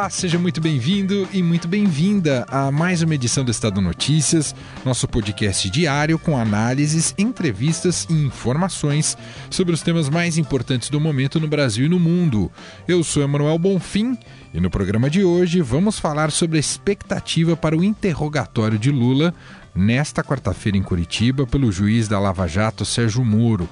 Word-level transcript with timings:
Olá, 0.00 0.08
seja 0.08 0.38
muito 0.38 0.62
bem-vindo 0.62 1.28
e 1.30 1.42
muito 1.42 1.68
bem-vinda 1.68 2.46
a 2.48 2.70
mais 2.70 3.02
uma 3.02 3.14
edição 3.14 3.44
do 3.44 3.50
Estado 3.50 3.82
Notícias, 3.82 4.54
nosso 4.82 5.06
podcast 5.06 5.68
diário 5.68 6.18
com 6.18 6.38
análises, 6.38 7.14
entrevistas 7.18 8.06
e 8.08 8.14
informações 8.14 9.14
sobre 9.50 9.74
os 9.74 9.82
temas 9.82 10.08
mais 10.08 10.38
importantes 10.38 10.88
do 10.88 10.98
momento 10.98 11.38
no 11.38 11.46
Brasil 11.46 11.84
e 11.84 11.88
no 11.90 12.00
mundo. 12.00 12.50
Eu 12.88 13.04
sou 13.04 13.22
Emanuel 13.22 13.58
Bonfim 13.58 14.16
e 14.54 14.58
no 14.58 14.70
programa 14.70 15.10
de 15.10 15.22
hoje 15.22 15.60
vamos 15.60 15.98
falar 15.98 16.30
sobre 16.30 16.56
a 16.56 16.60
expectativa 16.60 17.54
para 17.54 17.76
o 17.76 17.84
interrogatório 17.84 18.78
de 18.78 18.90
Lula 18.90 19.34
nesta 19.74 20.24
quarta-feira 20.24 20.78
em 20.78 20.82
Curitiba 20.82 21.46
pelo 21.46 21.70
juiz 21.70 22.08
da 22.08 22.18
Lava 22.18 22.46
Jato 22.46 22.86
Sérgio 22.86 23.22
Moro. 23.22 23.68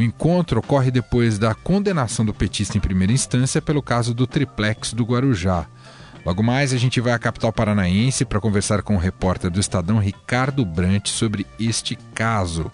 O 0.00 0.02
encontro 0.02 0.60
ocorre 0.60 0.90
depois 0.90 1.38
da 1.38 1.54
condenação 1.54 2.24
do 2.24 2.32
petista 2.32 2.78
em 2.78 2.80
primeira 2.80 3.12
instância 3.12 3.60
pelo 3.60 3.82
caso 3.82 4.14
do 4.14 4.26
triplex 4.26 4.94
do 4.94 5.04
Guarujá. 5.04 5.66
Logo 6.24 6.42
mais, 6.42 6.72
a 6.72 6.78
gente 6.78 7.02
vai 7.02 7.12
à 7.12 7.18
capital 7.18 7.52
paranaense 7.52 8.24
para 8.24 8.40
conversar 8.40 8.80
com 8.80 8.94
o 8.94 8.98
repórter 8.98 9.50
do 9.50 9.60
Estadão 9.60 9.98
Ricardo 9.98 10.64
Brant 10.64 11.08
sobre 11.08 11.46
este 11.58 11.98
caso. 12.14 12.72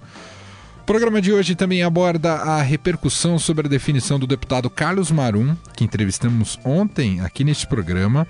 O 0.82 0.84
programa 0.86 1.20
de 1.20 1.32
hoje 1.32 1.56
também 1.56 1.82
aborda 1.82 2.32
a 2.32 2.62
repercussão 2.62 3.40
sobre 3.40 3.66
a 3.66 3.70
definição 3.70 4.20
do 4.20 4.26
deputado 4.28 4.70
Carlos 4.70 5.10
Marum, 5.10 5.56
que 5.74 5.82
entrevistamos 5.82 6.60
ontem 6.64 7.20
aqui 7.22 7.42
neste 7.42 7.66
programa. 7.66 8.24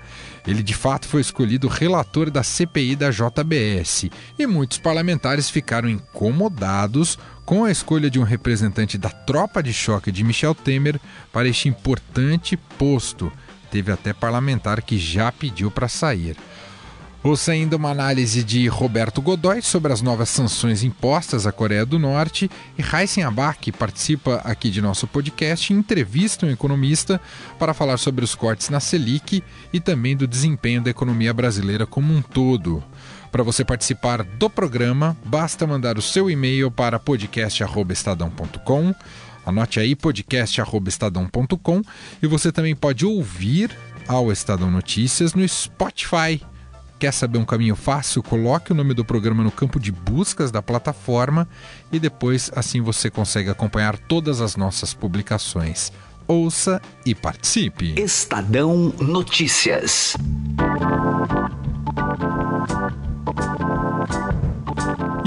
Ele 0.47 0.63
de 0.63 0.73
fato 0.73 1.07
foi 1.07 1.19
escolhido 1.19 1.67
relator 1.67 2.31
da 2.31 2.41
CPI 2.41 2.95
da 2.95 3.11
JBS 3.11 4.09
e 4.39 4.47
muitos 4.47 4.77
parlamentares 4.77 5.49
ficaram 5.49 5.89
incomodados 5.89 7.19
com 7.45 7.65
a 7.65 7.71
escolha 7.71 8.09
de 8.09 8.17
um 8.17 8.23
representante 8.23 8.97
da 8.97 9.09
tropa 9.09 9.61
de 9.61 9.73
choque 9.73 10.09
de 10.09 10.23
Michel 10.23 10.55
Temer 10.55 11.01
para 11.33 11.49
este 11.49 11.67
importante 11.67 12.55
posto. 12.77 13.29
Teve 13.69 13.91
até 13.91 14.13
parlamentar 14.13 14.81
que 14.81 14.97
já 14.97 15.33
pediu 15.33 15.69
para 15.69 15.89
sair. 15.89 16.37
Ouça 17.23 17.51
ainda 17.51 17.75
uma 17.75 17.89
análise 17.89 18.43
de 18.43 18.67
Roberto 18.67 19.21
Godoy 19.21 19.61
sobre 19.61 19.91
as 19.91 20.01
novas 20.01 20.29
sanções 20.29 20.83
impostas 20.83 21.47
à 21.47 21.51
Coreia 21.51 21.85
do 21.85 21.97
Norte 21.97 22.49
e 22.77 22.81
Heisen 22.81 23.23
Abak, 23.23 23.59
que 23.59 23.71
participa 23.71 24.35
aqui 24.45 24.69
de 24.69 24.81
nosso 24.81 25.07
podcast, 25.07 25.73
entrevista 25.73 26.45
um 26.45 26.51
economista 26.51 27.19
para 27.57 27.73
falar 27.73 27.97
sobre 27.97 28.23
os 28.23 28.35
cortes 28.35 28.69
na 28.69 28.79
Selic 28.79 29.43
e 29.73 29.79
também 29.79 30.15
do 30.15 30.27
desempenho 30.27 30.81
da 30.81 30.91
economia 30.91 31.33
brasileira 31.33 31.87
como 31.87 32.13
um 32.13 32.21
todo. 32.21 32.83
Para 33.31 33.43
você 33.43 33.65
participar 33.65 34.23
do 34.23 34.49
programa, 34.49 35.17
basta 35.25 35.67
mandar 35.67 35.97
o 35.97 36.01
seu 36.01 36.29
e-mail 36.29 36.71
para 36.71 36.99
podcast@estadão.com. 36.99 38.95
Anote 39.45 39.79
aí 39.79 39.95
podcast@estadão.com 39.95 41.81
e 42.21 42.27
você 42.27 42.51
também 42.51 42.75
pode 42.75 43.05
ouvir 43.05 43.75
ao 44.07 44.31
Estadão 44.31 44.71
Notícias 44.71 45.33
no 45.33 45.45
Spotify. 45.47 46.41
Quer 46.99 47.13
saber 47.13 47.37
um 47.37 47.45
caminho 47.45 47.75
fácil? 47.75 48.23
Coloque 48.23 48.71
o 48.71 48.75
nome 48.75 48.93
do 48.93 49.05
programa 49.05 49.43
no 49.43 49.51
campo 49.51 49.79
de 49.79 49.91
buscas 49.91 50.51
da 50.51 50.61
plataforma 50.61 51.47
e 51.91 51.99
depois 51.99 52.51
assim 52.55 52.81
você 52.81 53.09
consegue 53.09 53.49
acompanhar 53.49 53.97
todas 53.97 54.41
as 54.41 54.55
nossas 54.55 54.93
publicações. 54.93 55.91
Ouça 56.27 56.81
e 57.05 57.13
participe. 57.13 57.93
Estadão 58.01 58.93
Notícias. 58.99 60.15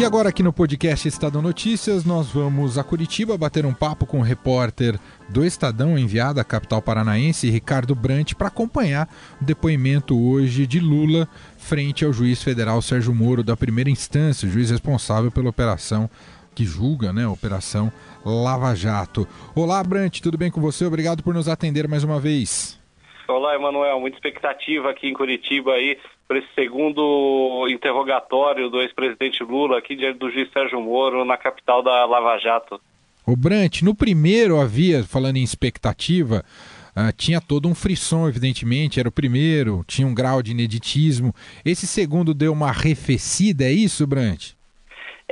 E 0.00 0.04
agora 0.04 0.30
aqui 0.30 0.42
no 0.42 0.50
podcast 0.50 1.06
Estadão 1.06 1.42
Notícias, 1.42 2.06
nós 2.06 2.32
vamos 2.32 2.78
a 2.78 2.82
Curitiba 2.82 3.36
bater 3.36 3.66
um 3.66 3.74
papo 3.74 4.06
com 4.06 4.20
o 4.20 4.22
repórter 4.22 4.98
do 5.28 5.44
Estadão 5.44 5.98
enviado 5.98 6.40
à 6.40 6.44
capital 6.44 6.80
paranaense, 6.80 7.50
Ricardo 7.50 7.94
Brant, 7.94 8.32
para 8.32 8.48
acompanhar 8.48 9.06
o 9.38 9.44
depoimento 9.44 10.18
hoje 10.18 10.66
de 10.66 10.80
Lula 10.80 11.28
frente 11.58 12.02
ao 12.02 12.14
juiz 12.14 12.42
federal 12.42 12.80
Sérgio 12.80 13.14
Moro 13.14 13.42
da 13.42 13.54
primeira 13.54 13.90
instância, 13.90 14.48
juiz 14.48 14.70
responsável 14.70 15.30
pela 15.30 15.50
operação 15.50 16.08
que 16.54 16.64
julga, 16.64 17.12
né, 17.12 17.24
a 17.24 17.30
operação 17.30 17.92
Lava 18.24 18.74
Jato. 18.74 19.28
Olá, 19.54 19.84
Brant, 19.84 20.20
tudo 20.20 20.38
bem 20.38 20.50
com 20.50 20.62
você? 20.62 20.86
Obrigado 20.86 21.22
por 21.22 21.34
nos 21.34 21.46
atender 21.46 21.86
mais 21.86 22.04
uma 22.04 22.18
vez. 22.18 22.80
Olá, 23.28 23.54
Emanuel. 23.54 24.00
Muita 24.00 24.16
expectativa 24.16 24.90
aqui 24.90 25.08
em 25.08 25.12
Curitiba 25.12 25.72
aí 25.72 25.98
para 26.30 26.38
esse 26.38 26.54
segundo 26.54 27.66
interrogatório 27.68 28.70
do 28.70 28.80
ex-presidente 28.80 29.42
Lula 29.42 29.78
aqui 29.78 29.96
diante 29.96 30.20
do 30.20 30.30
juiz 30.30 30.48
Sérgio 30.52 30.80
Moro 30.80 31.24
na 31.24 31.36
capital 31.36 31.82
da 31.82 32.04
Lava 32.04 32.38
Jato. 32.38 32.80
O 33.26 33.34
Brant, 33.34 33.82
no 33.82 33.96
primeiro 33.96 34.60
havia, 34.60 35.02
falando 35.02 35.38
em 35.38 35.42
expectativa, 35.42 36.44
uh, 36.96 37.12
tinha 37.16 37.40
todo 37.40 37.68
um 37.68 37.74
frisson, 37.74 38.28
evidentemente, 38.28 39.00
era 39.00 39.08
o 39.08 39.12
primeiro, 39.12 39.84
tinha 39.88 40.06
um 40.06 40.14
grau 40.14 40.40
de 40.40 40.52
ineditismo. 40.52 41.34
Esse 41.64 41.84
segundo 41.84 42.32
deu 42.32 42.52
uma 42.52 42.68
arrefecida, 42.68 43.64
é 43.64 43.72
isso, 43.72 44.06
Brant? 44.06 44.52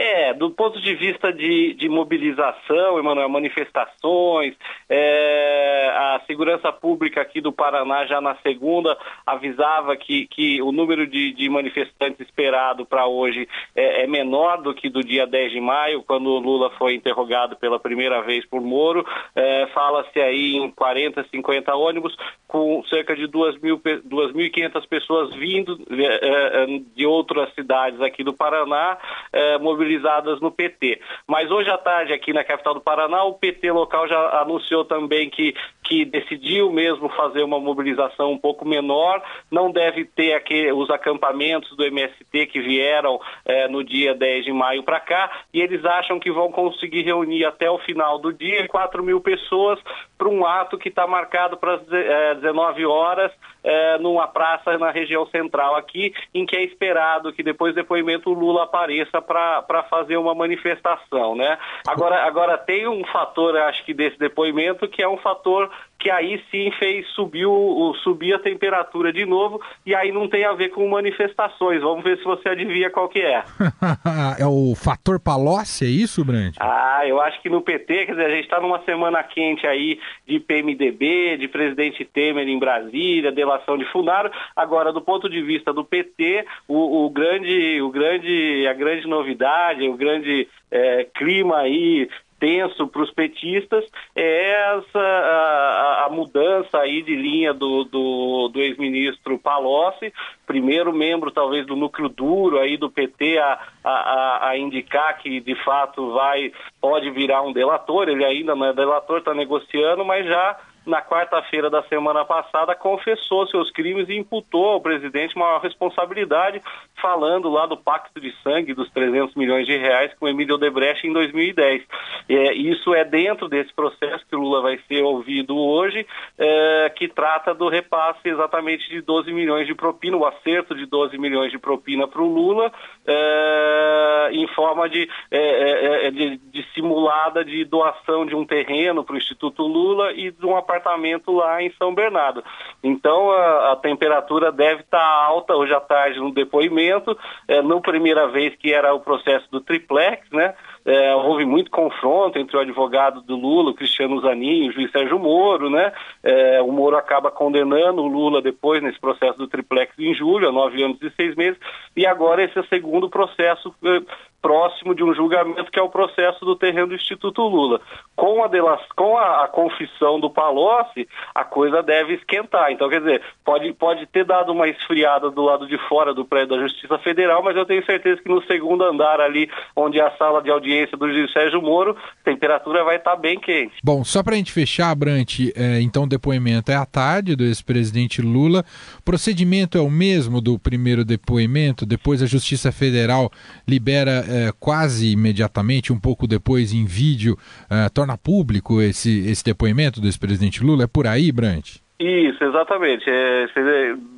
É, 0.01 0.33
do 0.33 0.49
ponto 0.53 0.81
de 0.81 0.95
vista 0.95 1.33
de, 1.33 1.75
de 1.75 1.89
mobilização, 1.89 3.01
Emanuel, 3.01 3.29
manifestações, 3.29 4.55
é, 4.89 5.89
a 5.93 6.21
segurança 6.25 6.71
pública 6.71 7.21
aqui 7.21 7.41
do 7.41 7.53
Paraná 7.53 8.07
já 8.07 8.21
na 8.21 8.37
segunda 8.37 8.97
avisava 9.27 9.97
que, 9.97 10.29
que 10.29 10.63
o 10.63 10.71
número 10.71 11.05
de, 11.05 11.33
de 11.33 11.49
manifestantes 11.49 12.21
esperado 12.21 12.87
para 12.87 13.09
hoje 13.09 13.49
é, 13.75 14.05
é, 14.05 14.07
menor 14.07 14.63
do 14.63 14.73
que 14.73 14.89
do 14.89 15.03
dia 15.03 15.27
10 15.27 15.51
de 15.51 15.61
maio, 15.61 16.05
quando 16.05 16.29
o 16.29 16.39
Lula 16.39 16.71
foi 16.79 16.95
interrogado 16.95 17.57
pela 17.57 17.81
primeira 17.81 18.23
vez 18.23 18.47
por 18.47 18.61
Moro. 18.61 19.05
É, 19.35 19.67
Fala-se 19.75 20.21
aí 20.21 20.55
em 20.59 20.71
40, 20.71 21.27
50 21.29 21.75
ônibus, 21.75 22.17
com 22.47 22.85
cerca 22.85 23.17
de 23.17 23.27
2.500 23.27 24.87
pessoas 24.89 25.35
vindo 25.35 25.77
é, 25.91 26.63
é, 26.63 26.67
de 26.95 27.05
outras 27.05 27.53
cidades 27.55 28.01
aqui 28.01 28.23
do 28.23 28.33
Paraná, 28.33 28.97
é, 29.33 29.59
mobilizadas 29.89 30.41
no 30.41 30.51
PT. 30.51 31.01
Mas 31.27 31.51
hoje 31.51 31.71
à 31.71 31.79
tarde, 31.79 32.13
aqui 32.13 32.33
na 32.33 32.45
capital 32.45 32.75
do 32.75 32.81
Paraná, 32.81 33.25
o 33.25 33.35
PT 33.35 33.73
local 33.73 34.07
já 34.07 34.41
anunciou 34.41 34.85
também 34.85 35.31
que, 35.31 35.55
que 35.83 36.05
decidiu 36.05 36.71
mesmo 36.71 37.09
fazer 37.11 37.43
uma 37.43 37.59
mobilização 37.59 38.33
um 38.33 38.39
pouco 38.39 38.69
menor, 38.69 39.23
não 39.51 39.73
deve 39.73 40.05
ter 40.05 40.35
aqui 40.35 40.71
os 40.71 40.91
acampamentos 40.91 41.75
do 41.77 41.85
MST 41.85 42.47
que 42.47 42.61
vieram 42.61 43.19
eh, 43.47 43.69
no 43.69 43.83
dia 43.83 44.15
10 44.15 44.45
de 44.45 44.53
maio 44.53 44.83
para 44.83 45.01
cá, 45.01 45.31
e 45.53 45.61
eles 45.61 45.85
acham 45.85 46.21
que 46.21 46.31
vão 46.31 46.53
conseguir 46.53 47.03
reunir 47.03 47.45
até 47.45 47.71
o 47.71 47.79
final 47.79 48.19
do 48.19 48.33
dia 48.33 48.69
4 48.69 49.03
mil 49.03 49.21
pessoas 49.21 49.79
para 50.19 50.29
um 50.29 50.45
ato 50.45 50.77
que 50.77 50.89
está 50.89 51.07
marcado 51.07 51.57
para 51.57 51.75
as 51.75 51.93
eh, 51.93 52.35
19 52.35 52.85
horas 52.85 53.33
eh, 53.65 53.99
numa 53.99 54.27
praça 54.27 54.77
na 54.77 54.91
região 54.91 55.27
central 55.27 55.77
aqui, 55.77 56.13
em 56.35 56.45
que 56.45 56.57
é 56.57 56.63
esperado 56.65 57.33
que 57.33 57.43
depois 57.43 57.73
do 57.73 57.77
depoimento 57.77 58.31
o 58.31 58.35
Lula 58.35 58.65
apareça 58.65 59.23
para 59.23 59.78
para 59.79 59.83
fazer 59.85 60.17
uma 60.17 60.35
manifestação, 60.35 61.37
né? 61.37 61.59
Agora, 61.87 62.25
agora 62.25 62.59
tem 62.59 62.89
um 62.89 63.05
fator, 63.07 63.57
acho 63.57 63.85
que 63.85 63.95
desse 63.95 64.19
depoimento, 64.19 64.89
que 64.89 65.03
é 65.03 65.09
um 65.09 65.19
fator 65.19 65.71
que 65.99 66.11
aí 66.11 66.41
sim 66.51 66.71
fez 66.79 67.07
subir, 67.09 67.47
o, 67.47 67.93
subir 68.05 68.33
a 68.33 68.39
temperatura 68.39 69.13
de 69.13 69.27
novo 69.27 69.61
e 69.85 69.95
aí 69.95 70.13
não 70.13 70.29
tem 70.29 70.45
a 70.45 70.53
ver 70.53 70.69
com 70.69 70.89
manifestações. 70.89 71.83
Vamos 71.83 72.05
ver 72.05 72.19
se 72.19 72.25
você 72.25 72.49
adivinha 72.51 72.89
qual 72.89 73.09
que 73.09 73.21
é. 73.21 73.43
é 74.39 74.47
o 74.47 74.75
fator 74.77 75.19
Palocci, 75.19 75.85
é 75.85 75.89
isso, 75.89 76.25
Brand? 76.25 76.55
Ah, 76.61 77.03
eu 77.07 77.21
acho 77.21 77.41
que 77.43 77.49
no 77.49 77.61
PT, 77.61 78.07
quer 78.07 78.13
dizer, 78.13 78.27
a 78.27 78.31
gente 78.31 78.45
está 78.45 78.61
numa 78.61 78.83
semana 78.85 79.23
quente 79.25 79.67
aí 79.67 79.99
de 80.27 80.39
PMDB, 80.39 81.37
de 81.37 81.49
presidente 81.49 82.05
Temer 82.05 82.49
em 82.49 82.59
Brasília, 82.59 83.33
delação 83.33 83.77
de 83.77 83.85
Funaro. 83.87 84.31
Agora, 84.55 84.93
do 84.93 85.01
ponto 85.01 85.29
de 85.29 85.43
vista 85.43 85.73
do 85.73 85.85
PT, 85.85 86.47
o, 86.69 87.07
o 87.07 87.11
grande, 87.11 87.81
o 87.83 87.91
grande, 87.91 88.67
a 88.69 88.73
grande 88.73 89.07
novidade, 89.09 89.89
o 89.89 89.97
grande 89.97 90.49
é, 90.71 91.07
clima 91.15 91.59
aí 91.59 92.09
tenso 92.39 92.87
para 92.87 93.03
os 93.03 93.11
petistas 93.11 93.85
é 94.15 94.77
essa 94.77 94.99
a, 94.99 96.07
a, 96.07 96.09
mudança 96.11 96.79
aí 96.79 97.03
de 97.03 97.15
linha 97.15 97.53
do, 97.53 97.85
do, 97.85 98.49
do 98.49 98.61
ex-ministro 98.61 99.39
Palocci, 99.39 100.13
primeiro 100.47 100.93
membro 100.93 101.31
talvez 101.31 101.67
do 101.67 101.77
núcleo 101.77 102.09
duro 102.09 102.59
aí 102.59 102.77
do 102.77 102.91
PT 102.91 103.39
a, 103.39 103.59
a, 103.85 104.49
a, 104.49 104.59
indicar 104.59 105.19
que 105.19 105.41
de 105.41 105.55
fato 105.65 106.13
vai 106.13 106.53
pode 106.81 107.11
virar 107.11 107.43
um 107.43 107.53
delator, 107.53 108.09
ele 108.09 108.25
ainda 108.25 108.55
não 108.55 108.67
é 108.67 108.73
delator, 108.73 109.19
está 109.19 109.35
negociando, 109.35 110.05
mas 110.05 110.27
já 110.27 110.57
na 110.89 111.03
quarta-feira 111.03 111.69
da 111.69 111.83
semana 111.85 112.25
passada, 112.25 112.75
confessou 112.75 113.47
seus 113.47 113.71
crimes 113.71 114.09
e 114.09 114.17
imputou 114.17 114.71
ao 114.71 114.81
presidente 114.81 115.37
maior 115.37 115.61
responsabilidade, 115.61 116.63
falando 117.01 117.49
lá 117.49 117.67
do 117.67 117.77
pacto 117.77 118.21
de 118.21 118.35
sangue 118.43 118.75
dos 118.75 118.91
300 118.91 119.35
milhões 119.35 119.67
de 119.67 119.77
reais 119.77 120.13
com 120.19 120.27
Emílio 120.27 120.55
Odebrecht 120.55 121.07
em 121.07 121.13
2010. 121.13 121.83
É, 122.29 122.53
isso 122.55 122.95
é 122.95 123.05
dentro 123.05 123.49
desse 123.49 123.73
processo 123.73 124.27
que 124.27 124.35
o 124.35 124.41
Lula 124.41 124.63
vai 124.63 124.79
ser 124.89 125.03
ouvido 125.03 125.57
hoje, 125.57 126.07
é, 126.39 126.93
que 126.97 127.07
trata 127.07 127.55
do 127.55 127.69
repasse 127.69 128.29
exatamente 128.29 128.89
de 128.89 129.01
12 129.03 129.33
milhões 129.33 129.67
de 129.67 129.75
propina, 129.75 130.17
o 130.17 130.27
acerto 130.27 130.75
de 130.75 130.87
12 130.87 131.19
milhões 131.19 131.53
de 131.53 131.59
propina 131.59 132.09
para 132.09 132.23
o 132.23 132.27
Lula, 132.27 132.73
é, 133.07 134.31
em 134.33 134.47
forma 134.49 134.89
de, 134.89 135.09
é, 135.31 135.39
é, 135.39 136.07
é, 136.07 136.11
de, 136.11 136.37
de, 136.39 136.67
simulada 136.75 137.45
de 137.45 137.65
doação 137.65 138.25
de 138.25 138.35
um 138.35 138.45
terreno 138.45 139.05
para 139.05 139.15
o 139.15 139.19
Instituto 139.19 139.63
Lula 139.63 140.13
e 140.13 140.31
de 140.31 140.47
um 140.47 140.57
apartamento 140.79 141.33
lá 141.33 141.63
em 141.63 141.71
São 141.73 141.95
Bernardo. 141.95 142.43
Então 142.83 143.31
a, 143.31 143.73
a 143.73 143.77
temperatura 143.77 144.51
deve 144.51 144.83
estar 144.83 144.99
tá 144.99 145.25
alta 145.27 145.55
hoje 145.55 145.75
à 145.75 145.81
tarde 145.81 146.19
no 146.19 146.33
depoimento, 146.33 147.17
é, 147.47 147.61
não 147.61 147.81
primeira 147.81 148.29
vez 148.29 148.55
que 148.57 148.73
era 148.73 148.95
o 148.95 149.01
processo 149.01 149.51
do 149.51 149.61
triplex, 149.61 150.29
né? 150.31 150.55
É, 150.85 151.15
houve 151.15 151.45
muito 151.45 151.71
confronto 151.71 152.39
entre 152.39 152.57
o 152.57 152.61
advogado 152.61 153.21
do 153.21 153.37
Lula, 153.37 153.71
o 153.71 153.75
Cristiano 153.75 154.21
Zanin, 154.21 154.69
o 154.69 154.73
juiz 154.73 154.91
Sérgio 154.91 155.19
Moro, 155.19 155.69
né? 155.69 155.93
É, 156.23 156.63
o 156.63 156.73
Moro 156.73 156.97
acaba 156.97 157.31
condenando 157.31 158.03
o 158.03 158.07
Lula 158.07 158.41
depois 158.41 158.83
nesse 158.83 158.99
processo 158.99 159.37
do 159.37 159.49
triplex 159.49 159.93
em 159.99 160.15
julho, 160.15 160.49
a 160.49 160.53
nove 160.53 160.83
anos 160.83 161.03
e 161.03 161.11
seis 161.11 161.35
meses, 161.35 161.59
e 161.97 162.07
agora 162.07 162.43
esse 162.43 162.57
é 162.57 162.61
o 162.61 162.69
segundo 162.69 163.11
processo 163.11 163.75
é, 163.85 164.01
próximo 164.41 164.95
de 164.95 165.03
um 165.03 165.15
julgamento 165.15 165.71
que 165.71 165.79
é 165.79 165.83
o 165.83 165.89
processo 165.89 166.45
do 166.45 166.55
terreno 166.55 166.89
do 166.89 166.95
Instituto 166.95 167.43
Lula. 167.43 167.81
Com 168.15 168.43
a, 168.43 168.49
delas, 168.49 168.81
com 168.97 169.17
a, 169.17 169.45
a, 169.45 169.49
confissão 169.49 170.21
do 170.21 170.31
Palocci, 170.31 171.09
a 171.35 171.45
coisa 171.45 171.83
deve 171.83 172.15
esquentar. 172.15 172.71
Então, 172.71 172.89
quer 172.89 173.01
dizer, 173.01 173.23
pode, 173.45 173.73
pode 173.73 174.07
ter 174.07 174.25
dado 174.25 174.53
uma 174.53 174.69
esfriada 174.69 175.31
do 175.31 175.43
lado 175.43 175.67
de 175.67 175.77
fora 175.89 176.15
do 176.15 176.25
prédio 176.25 176.57
da 176.57 176.63
Justiça 176.63 176.99
Federal, 176.99 177.43
mas 177.43 177.57
eu 177.57 177.67
tenho 177.67 177.85
certeza 177.85 178.23
que 178.23 178.29
no 178.29 178.43
segundo 178.45 178.85
andar 178.85 179.21
ali, 179.21 179.51
onde 179.75 179.99
é 179.99 180.07
a 180.07 180.17
sala 180.17 180.43
de 180.43 180.51
audiência 180.51 180.97
do 180.97 181.09
juiz 181.09 181.33
Sérgio 181.33 181.61
Moro, 181.61 181.97
a 181.99 182.25
temperatura 182.25 182.85
vai 182.85 182.97
estar 182.97 183.17
bem 183.17 183.39
quente. 183.39 183.77
Bom, 183.83 184.05
só 184.05 184.23
para 184.23 184.35
a 184.35 184.37
gente 184.37 184.53
fechar, 184.53 184.95
Brant, 184.95 185.41
é, 185.55 185.81
então 185.81 186.05
o 186.05 186.09
depoimento 186.09 186.71
é 186.71 186.77
à 186.77 186.87
tarde 186.87 187.35
do 187.35 187.45
ex-presidente 187.45 188.23
Lula. 188.23 188.65
O 188.99 189.03
procedimento 189.03 189.77
é 189.77 189.81
o 189.81 189.91
mesmo 189.91 190.41
do 190.41 190.59
primeiro 190.59 191.05
depoimento, 191.05 191.85
depois 191.85 192.23
a 192.23 192.27
Justiça 192.27 192.71
Federal 192.71 193.31
libera 193.67 194.28
é, 194.29 194.53
quase 194.61 195.13
imediatamente, 195.13 195.93
um 195.93 195.99
pouco 195.99 196.27
depois 196.27 196.73
em 196.73 196.85
vídeo, 196.85 197.37
é, 197.71 197.89
torna 197.89 198.17
público 198.17 198.81
esse, 198.83 199.29
esse 199.29 199.45
depoimento 199.45 200.01
do 200.01 200.07
ex-presidente 200.07 200.63
Lula? 200.63 200.85
É 200.85 200.87
por 200.87 201.07
aí, 201.07 201.33
Brant? 201.33 201.79
Isso, 201.99 202.45
exatamente. 202.45 203.11
É, 203.11 203.47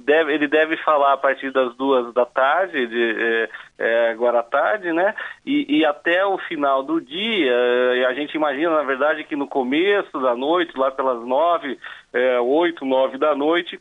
deve, 0.05 0.35
ele 0.35 0.47
deve 0.47 0.77
falar 0.79 1.15
a 1.15 1.17
partir 1.17 1.51
das 1.51 1.75
duas 1.77 2.13
da 2.13 2.27
tarde, 2.27 2.87
de, 2.87 3.17
é, 3.19 3.49
é, 3.79 4.11
agora 4.11 4.41
à 4.41 4.43
tarde, 4.43 4.93
né? 4.93 5.15
E, 5.47 5.79
e, 5.79 5.85
até 5.87 6.27
o 6.27 6.37
final 6.37 6.83
do 6.83 7.01
dia, 7.01 7.51
é, 7.51 8.05
a 8.05 8.13
gente 8.13 8.35
imagina, 8.35 8.71
na 8.77 8.83
verdade, 8.83 9.25
que 9.25 9.35
no 9.35 9.47
começo 9.47 10.21
da 10.21 10.37
noite, 10.37 10.77
lá 10.77 10.91
pelas 10.91 11.27
nove, 11.27 11.79
é, 12.13 12.39
oito, 12.39 12.85
nove 12.85 13.17
da 13.17 13.35
noite, 13.35 13.81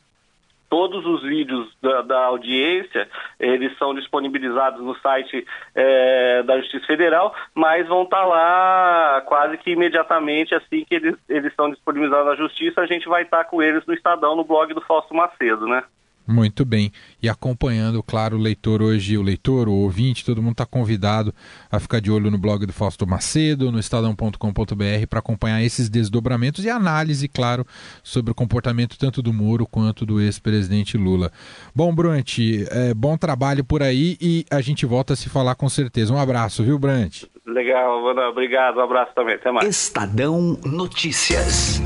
Todos 0.70 1.06
os 1.06 1.24
vídeos 1.24 1.68
da, 1.82 2.02
da, 2.04 2.26
audiência, 2.26 3.08
eles 3.40 3.76
são 3.78 3.94
disponibilizados 3.94 4.82
no 4.82 4.96
site 5.00 5.46
é, 5.74 6.44
da 6.44 6.60
Justiça 6.60 6.86
Federal, 6.86 7.34
mas 7.56 7.88
vão 7.88 8.04
estar 8.04 8.22
tá 8.22 8.26
lá 8.26 9.22
quase 9.26 9.58
que 9.58 9.72
imediatamente 9.72 10.54
assim 10.54 10.86
que 10.86 10.96
eles, 10.96 11.16
eles 11.28 11.54
são 11.56 11.72
disponibilizados 11.72 12.28
na 12.28 12.36
Justiça, 12.36 12.82
a 12.82 12.86
gente 12.86 13.08
vai 13.08 13.24
estar 13.24 13.40
tá 13.40 13.46
com 13.46 13.62
eles 13.62 13.86
no 13.86 13.94
Estadão, 13.94 14.36
no 14.36 14.44
blog 14.44 14.74
do 14.74 14.82
Fausto 14.82 15.14
Macedo, 15.14 15.66
né? 15.66 15.84
Muito 16.30 16.64
bem. 16.64 16.92
E 17.24 17.28
acompanhando, 17.28 18.04
claro, 18.04 18.38
o 18.38 18.40
leitor 18.40 18.84
hoje, 18.84 19.18
o 19.18 19.22
leitor, 19.24 19.68
o 19.68 19.74
ouvinte, 19.74 20.24
todo 20.24 20.44
mundo 20.44 20.52
está 20.52 20.66
convidado 20.66 21.34
a 21.72 21.80
ficar 21.80 22.00
de 22.00 22.12
olho 22.12 22.30
no 22.30 22.38
blog 22.38 22.68
do 22.68 22.72
Fausto 22.72 23.08
Macedo, 23.08 23.72
no 23.72 23.80
estadão.com.br, 23.80 25.08
para 25.10 25.20
acompanhar 25.20 25.64
esses 25.64 25.90
desdobramentos 25.90 26.64
e 26.64 26.70
análise, 26.70 27.28
claro, 27.28 27.66
sobre 28.04 28.32
o 28.32 28.36
comportamento 28.36 28.96
tanto 28.96 29.24
do 29.24 29.34
Moro 29.34 29.66
quanto 29.66 30.06
do 30.06 30.22
ex-presidente 30.22 30.98
Lula. 30.98 31.32
Bom, 31.76 31.94
Brant, 31.96 32.38
é, 32.70 32.94
bom 32.94 33.18
trabalho 33.18 33.64
por 33.64 33.82
aí 33.82 34.16
e 34.22 34.46
a 34.52 34.62
gente 34.62 34.86
volta 34.86 35.14
a 35.14 35.16
se 35.16 35.30
falar 35.30 35.56
com 35.56 35.68
certeza. 35.68 36.14
Um 36.14 36.20
abraço, 36.20 36.64
viu, 36.64 36.78
Brant? 36.78 37.24
Legal, 37.48 38.04
obrigado, 38.30 38.78
um 38.78 38.84
abraço 38.84 39.14
também. 39.16 39.34
Até 39.34 39.52
mais. 39.52 39.68
Estadão 39.68 40.60
Notícias. 40.64 41.82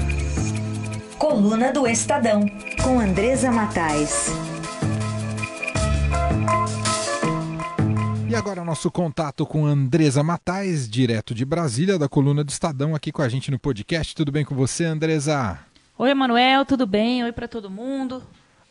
Coluna 1.33 1.73
do 1.73 1.87
Estadão, 1.87 2.45
com 2.83 2.99
Andresa 2.99 3.51
Matais. 3.51 4.27
E 8.29 8.35
agora 8.35 8.63
nosso 8.63 8.91
contato 8.91 9.43
com 9.43 9.65
Andresa 9.65 10.21
Matais, 10.21 10.87
direto 10.87 11.33
de 11.33 11.43
Brasília, 11.43 11.97
da 11.97 12.07
coluna 12.07 12.43
do 12.43 12.51
Estadão, 12.51 12.93
aqui 12.93 13.11
com 13.11 13.23
a 13.23 13.29
gente 13.29 13.49
no 13.49 13.57
podcast. 13.57 14.13
Tudo 14.13 14.31
bem 14.31 14.45
com 14.45 14.53
você, 14.53 14.85
Andresa? 14.85 15.57
Oi, 15.97 16.11
Emanuel, 16.11 16.65
tudo 16.65 16.85
bem? 16.85 17.23
Oi 17.23 17.31
para 17.31 17.47
todo 17.47 17.67
mundo. 17.67 18.21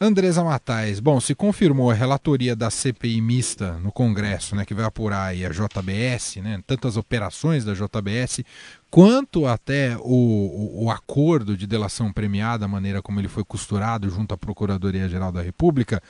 Andresa 0.04 0.42
Matais, 0.42 0.98
bom, 0.98 1.20
se 1.20 1.32
confirmou 1.32 1.88
a 1.88 1.94
relatoria 1.94 2.56
da 2.56 2.70
CPI 2.70 3.20
mista 3.20 3.74
no 3.74 3.92
Congresso, 3.92 4.56
né, 4.56 4.64
que 4.64 4.74
vai 4.74 4.84
apurar 4.84 5.26
aí 5.26 5.46
a 5.46 5.48
JBS, 5.48 6.38
né, 6.42 6.60
tantas 6.66 6.96
operações 6.96 7.64
da 7.64 7.72
JBS, 7.72 8.42
quanto 8.90 9.46
até 9.46 9.96
o, 9.98 10.02
o, 10.02 10.84
o, 10.86 10.90
acordo 10.90 11.56
de 11.56 11.68
delação 11.68 12.12
premiada, 12.12 12.64
a 12.64 12.68
maneira 12.68 13.00
como 13.00 13.20
ele 13.20 13.28
foi 13.28 13.44
costurado 13.44 14.10
junto 14.10 14.34
à 14.34 14.36
Procuradoria-Geral 14.36 15.30
da 15.30 15.40
República, 15.40 16.02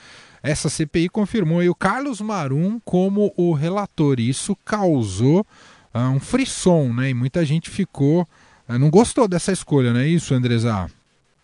essa 0.42 0.70
CPI 0.70 1.10
confirmou 1.10 1.60
aí 1.60 1.68
o 1.68 1.74
Carlos 1.74 2.18
Marum 2.22 2.80
como 2.86 3.30
o 3.36 3.52
relator. 3.52 4.18
E 4.18 4.26
isso 4.26 4.56
causou 4.64 5.46
uh, 5.94 5.98
um 5.98 6.18
frisson, 6.18 6.94
né, 6.94 7.10
e 7.10 7.14
muita 7.14 7.44
gente 7.44 7.68
ficou, 7.68 8.26
uh, 8.66 8.78
não 8.78 8.88
gostou 8.88 9.28
dessa 9.28 9.52
escolha, 9.52 9.92
não 9.92 10.00
é 10.00 10.08
isso, 10.08 10.32
Andresa? 10.32 10.90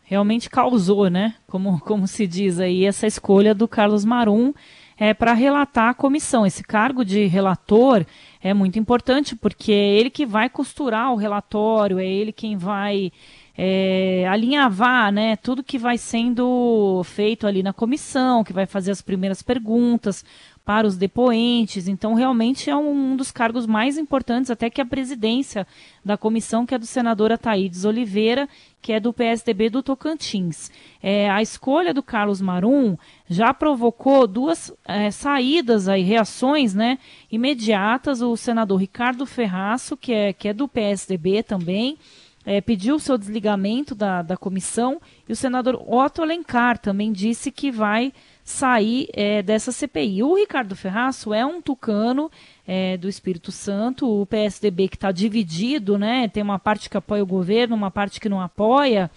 Realmente 0.08 0.48
causou, 0.48 1.10
né? 1.10 1.34
Como, 1.46 1.78
como 1.84 2.06
se 2.06 2.26
diz 2.26 2.58
aí, 2.58 2.84
essa 2.86 3.06
escolha 3.06 3.54
do 3.54 3.68
Carlos 3.68 4.04
Marum 4.04 4.54
é, 4.98 5.12
para 5.12 5.34
relatar 5.34 5.90
a 5.90 5.94
comissão. 5.94 6.46
Esse 6.46 6.64
cargo 6.64 7.04
de 7.04 7.26
relator 7.26 8.04
é 8.42 8.54
muito 8.54 8.78
importante 8.78 9.36
porque 9.36 9.70
é 9.70 9.94
ele 9.96 10.10
que 10.10 10.24
vai 10.24 10.48
costurar 10.48 11.12
o 11.12 11.16
relatório, 11.16 11.98
é 11.98 12.06
ele 12.06 12.32
quem 12.32 12.56
vai 12.56 13.12
é, 13.56 14.26
alinhavar 14.28 15.12
né, 15.12 15.36
tudo 15.36 15.62
que 15.62 15.78
vai 15.78 15.98
sendo 15.98 17.02
feito 17.04 17.46
ali 17.46 17.62
na 17.62 17.72
comissão, 17.72 18.42
que 18.42 18.52
vai 18.52 18.64
fazer 18.66 18.90
as 18.90 19.02
primeiras 19.02 19.42
perguntas, 19.42 20.24
para 20.68 20.86
os 20.86 20.98
depoentes. 20.98 21.88
Então, 21.88 22.12
realmente 22.12 22.68
é 22.68 22.76
um 22.76 23.16
dos 23.16 23.30
cargos 23.30 23.64
mais 23.64 23.96
importantes, 23.96 24.50
até 24.50 24.68
que 24.68 24.82
a 24.82 24.84
presidência 24.84 25.66
da 26.04 26.14
comissão, 26.14 26.66
que 26.66 26.74
é 26.74 26.78
do 26.78 26.84
senador 26.84 27.32
Ataídes 27.32 27.86
Oliveira, 27.86 28.46
que 28.82 28.92
é 28.92 29.00
do 29.00 29.10
PSDB 29.10 29.70
do 29.70 29.82
Tocantins. 29.82 30.70
É, 31.02 31.30
a 31.30 31.40
escolha 31.40 31.94
do 31.94 32.02
Carlos 32.02 32.42
Marum 32.42 32.98
já 33.30 33.54
provocou 33.54 34.26
duas 34.26 34.70
é, 34.84 35.10
saídas 35.10 35.88
aí, 35.88 36.02
reações 36.02 36.74
né, 36.74 36.98
imediatas. 37.32 38.20
O 38.20 38.36
senador 38.36 38.78
Ricardo 38.78 39.24
Ferraço, 39.24 39.96
que 39.96 40.12
é, 40.12 40.34
que 40.34 40.48
é 40.48 40.52
do 40.52 40.68
PSDB 40.68 41.42
também, 41.42 41.96
é, 42.44 42.60
pediu 42.60 42.96
o 42.96 43.00
seu 43.00 43.16
desligamento 43.16 43.94
da, 43.94 44.20
da 44.20 44.36
comissão, 44.36 45.00
e 45.26 45.32
o 45.32 45.36
senador 45.36 45.76
Otto 45.86 46.22
Alencar 46.22 46.78
também 46.78 47.10
disse 47.10 47.50
que 47.50 47.70
vai 47.70 48.12
sair 48.48 49.08
é, 49.12 49.42
dessa 49.42 49.70
CPI. 49.70 50.22
O 50.22 50.34
Ricardo 50.34 50.74
Ferraço 50.74 51.34
é 51.34 51.44
um 51.44 51.60
tucano 51.60 52.30
é, 52.66 52.96
do 52.96 53.06
Espírito 53.06 53.52
Santo, 53.52 54.22
o 54.22 54.24
PSDB 54.24 54.88
que 54.88 54.96
está 54.96 55.12
dividido, 55.12 55.98
né? 55.98 56.28
Tem 56.28 56.42
uma 56.42 56.58
parte 56.58 56.88
que 56.88 56.96
apoia 56.96 57.22
o 57.22 57.26
governo, 57.26 57.76
uma 57.76 57.90
parte 57.90 58.18
que 58.18 58.28
não 58.28 58.40
apoia. 58.40 59.10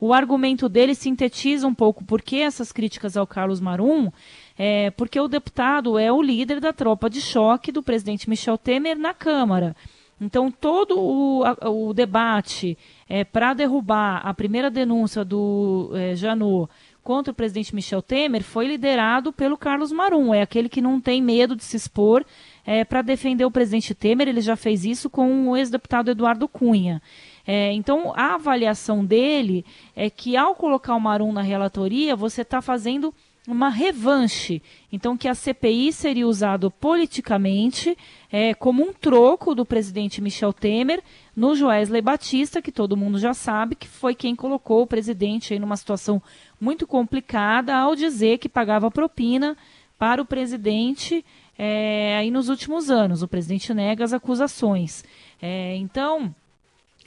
O 0.00 0.14
argumento 0.14 0.70
dele 0.70 0.94
sintetiza 0.94 1.66
um 1.66 1.74
pouco 1.74 2.02
por 2.02 2.22
que 2.22 2.40
essas 2.40 2.72
críticas 2.72 3.14
ao 3.14 3.26
Carlos 3.26 3.60
Marum, 3.60 4.10
é, 4.58 4.90
porque 4.92 5.20
o 5.20 5.28
deputado 5.28 5.98
é 5.98 6.10
o 6.10 6.22
líder 6.22 6.58
da 6.58 6.72
tropa 6.72 7.10
de 7.10 7.20
choque 7.20 7.70
do 7.70 7.82
presidente 7.82 8.28
Michel 8.28 8.56
Temer 8.56 8.98
na 8.98 9.12
Câmara. 9.12 9.76
Então, 10.20 10.50
todo 10.50 10.98
o, 10.98 11.44
a, 11.44 11.68
o 11.68 11.92
debate 11.92 12.76
é, 13.08 13.22
para 13.22 13.54
derrubar 13.54 14.26
a 14.26 14.34
primeira 14.34 14.70
denúncia 14.70 15.24
do 15.24 15.90
é, 15.94 16.14
Janot 16.16 16.68
contra 17.08 17.32
o 17.32 17.34
presidente 17.34 17.74
Michel 17.74 18.02
Temer 18.02 18.42
foi 18.42 18.66
liderado 18.68 19.32
pelo 19.32 19.56
Carlos 19.56 19.90
Marum. 19.90 20.34
É 20.34 20.42
aquele 20.42 20.68
que 20.68 20.82
não 20.82 21.00
tem 21.00 21.22
medo 21.22 21.56
de 21.56 21.64
se 21.64 21.74
expor 21.74 22.22
é, 22.66 22.84
para 22.84 23.00
defender 23.00 23.46
o 23.46 23.50
presidente 23.50 23.94
Temer. 23.94 24.28
Ele 24.28 24.42
já 24.42 24.56
fez 24.56 24.84
isso 24.84 25.08
com 25.08 25.48
o 25.48 25.56
ex-deputado 25.56 26.10
Eduardo 26.10 26.46
Cunha. 26.46 27.00
É, 27.46 27.72
então, 27.72 28.12
a 28.14 28.34
avaliação 28.34 29.02
dele 29.02 29.64
é 29.96 30.10
que 30.10 30.36
ao 30.36 30.54
colocar 30.54 30.94
o 30.94 31.00
Marum 31.00 31.32
na 31.32 31.40
relatoria, 31.40 32.14
você 32.14 32.42
está 32.42 32.60
fazendo 32.60 33.14
uma 33.48 33.70
revanche. 33.70 34.60
Então, 34.92 35.16
que 35.16 35.26
a 35.26 35.34
CPI 35.34 35.90
seria 35.92 36.28
usado 36.28 36.70
politicamente 36.70 37.96
é, 38.30 38.52
como 38.52 38.82
um 38.82 38.92
troco 38.92 39.54
do 39.54 39.64
presidente 39.64 40.20
Michel 40.20 40.52
Temer 40.52 41.02
no 41.34 41.54
Joesley 41.54 42.02
Batista, 42.02 42.60
que 42.60 42.70
todo 42.70 42.96
mundo 42.96 43.18
já 43.18 43.32
sabe 43.32 43.74
que 43.74 43.88
foi 43.88 44.14
quem 44.14 44.36
colocou 44.36 44.82
o 44.82 44.86
presidente 44.86 45.54
em 45.54 45.58
numa 45.58 45.76
situação 45.78 46.22
muito 46.60 46.86
complicada 46.86 47.74
ao 47.74 47.96
dizer 47.96 48.36
que 48.38 48.48
pagava 48.48 48.90
propina 48.90 49.56
para 49.98 50.20
o 50.20 50.26
presidente 50.26 51.24
é, 51.58 52.18
aí 52.18 52.30
nos 52.30 52.50
últimos 52.50 52.90
anos. 52.90 53.22
O 53.22 53.28
presidente 53.28 53.72
nega 53.72 54.04
as 54.04 54.12
acusações. 54.12 55.02
É, 55.40 55.74
então, 55.76 56.34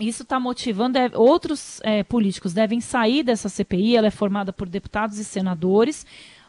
isso 0.01 0.23
está 0.23 0.39
motivando, 0.39 0.97
é, 0.97 1.11
outros 1.13 1.79
é, 1.83 2.03
políticos 2.03 2.53
devem 2.53 2.81
sair 2.81 3.23
dessa 3.23 3.47
CPI, 3.47 3.95
ela 3.95 4.07
é 4.07 4.11
formada 4.11 4.51
por 4.51 4.67
deputados 4.67 5.17
e 5.17 5.23
senadores, 5.23 6.05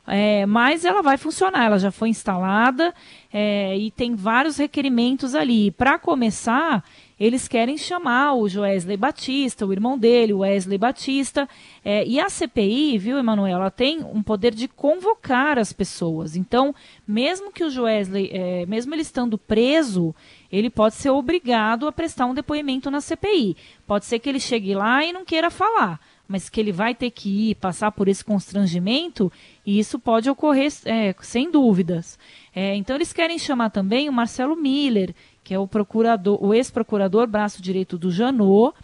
é, 0.06 0.44
mas 0.47 0.85
ela 0.85 1.00
vai 1.00 1.16
funcionar, 1.16 1.64
ela 1.64 1.78
já 1.78 1.92
foi 1.92 2.09
instalada 2.09 2.92
é, 3.32 3.76
e 3.78 3.90
tem 3.90 4.16
vários 4.16 4.56
requerimentos 4.56 5.32
ali. 5.32 5.71
Para 5.71 5.97
começar, 5.97 6.85
eles 7.21 7.47
querem 7.47 7.78
chamar 7.78 8.35
o 8.35 8.49
Joesley 8.49 8.97
Batista, 8.97 9.64
o 9.64 9.73
irmão 9.73 9.97
dele, 9.97 10.32
o 10.32 10.38
Wesley 10.38 10.76
Batista. 10.76 11.49
É, 11.85 12.04
e 12.04 12.18
a 12.18 12.28
CPI, 12.28 12.99
viu, 12.99 13.16
Emanuel, 13.16 13.59
ela 13.59 13.71
tem 13.71 14.02
um 14.02 14.25
poder 14.25 14.52
de 14.52 14.66
convocar 14.66 15.56
as 15.56 15.73
pessoas. 15.73 16.35
Então, 16.35 16.75
mesmo 17.06 17.52
que 17.52 17.62
o 17.62 17.71
Joesley, 17.71 18.28
é, 18.32 18.66
mesmo 18.66 18.92
ele 18.92 19.02
estando 19.02 19.38
preso, 19.38 20.12
ele 20.50 20.68
pode 20.68 20.97
ser 20.97 21.11
obrigado 21.11 21.87
a 21.87 21.92
prestar 21.92 22.26
um 22.26 22.35
depoimento 22.35 22.90
na 22.90 23.00
CPI. 23.00 23.56
Pode 23.87 24.04
ser 24.04 24.18
que 24.18 24.28
ele 24.28 24.40
chegue 24.40 24.75
lá 24.75 25.04
e 25.04 25.12
não 25.12 25.25
queira 25.25 25.49
falar 25.49 26.00
mas 26.32 26.48
que 26.48 26.58
ele 26.58 26.72
vai 26.72 26.94
ter 26.94 27.10
que 27.10 27.50
ir 27.50 27.56
passar 27.56 27.92
por 27.92 28.08
esse 28.08 28.24
constrangimento, 28.24 29.30
e 29.66 29.78
isso 29.78 29.98
pode 29.98 30.30
ocorrer 30.30 30.72
é, 30.86 31.14
sem 31.20 31.50
dúvidas. 31.50 32.18
É, 32.54 32.74
então 32.74 32.96
eles 32.96 33.12
querem 33.12 33.38
chamar 33.38 33.68
também 33.68 34.08
o 34.08 34.12
Marcelo 34.14 34.56
Miller, 34.56 35.14
que 35.44 35.52
é 35.52 35.58
o 35.58 35.68
procurador, 35.68 36.42
o 36.42 36.54
ex-procurador 36.54 37.26
braço 37.26 37.60
direito 37.60 37.98
do 37.98 38.10
Janot, 38.10 38.74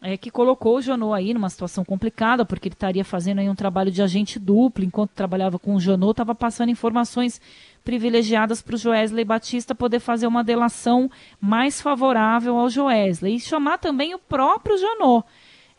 é, 0.00 0.16
que 0.16 0.30
colocou 0.30 0.76
o 0.76 0.80
Janot 0.80 1.16
aí 1.16 1.34
numa 1.34 1.50
situação 1.50 1.84
complicada, 1.84 2.44
porque 2.44 2.68
ele 2.68 2.76
estaria 2.76 3.04
fazendo 3.04 3.40
aí 3.40 3.50
um 3.50 3.56
trabalho 3.56 3.90
de 3.90 4.00
agente 4.00 4.38
duplo, 4.38 4.84
enquanto 4.84 5.10
trabalhava 5.10 5.58
com 5.58 5.74
o 5.74 5.80
Janot, 5.80 6.12
estava 6.12 6.32
passando 6.32 6.68
informações 6.68 7.40
privilegiadas 7.82 8.62
para 8.62 8.76
o 8.76 8.78
Joesley 8.78 9.24
Batista 9.24 9.74
poder 9.74 9.98
fazer 9.98 10.28
uma 10.28 10.44
delação 10.44 11.10
mais 11.40 11.80
favorável 11.80 12.56
ao 12.56 12.70
Joesley. 12.70 13.34
E 13.34 13.40
chamar 13.40 13.78
também 13.78 14.14
o 14.14 14.18
próprio 14.20 14.78
Janot, 14.78 15.26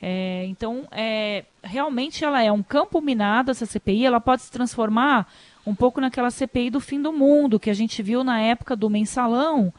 é, 0.07 0.45
então, 0.45 0.87
é, 0.91 1.45
realmente 1.63 2.23
ela 2.23 2.39
é 2.39 2.51
um 2.51 2.61
campo 2.61 3.01
minado, 3.01 3.49
essa 3.49 3.65
CPI, 3.65 4.05
ela 4.05 4.21
pode 4.21 4.43
se 4.43 4.51
transformar 4.51 5.27
um 5.65 5.73
pouco 5.73 5.99
naquela 5.99 6.29
CPI 6.29 6.69
do 6.69 6.79
fim 6.79 7.01
do 7.01 7.11
mundo, 7.11 7.59
que 7.59 7.71
a 7.71 7.73
gente 7.73 8.03
viu 8.03 8.23
na 8.23 8.39
época 8.39 8.75
do 8.75 8.87
mensalão, 8.87 9.73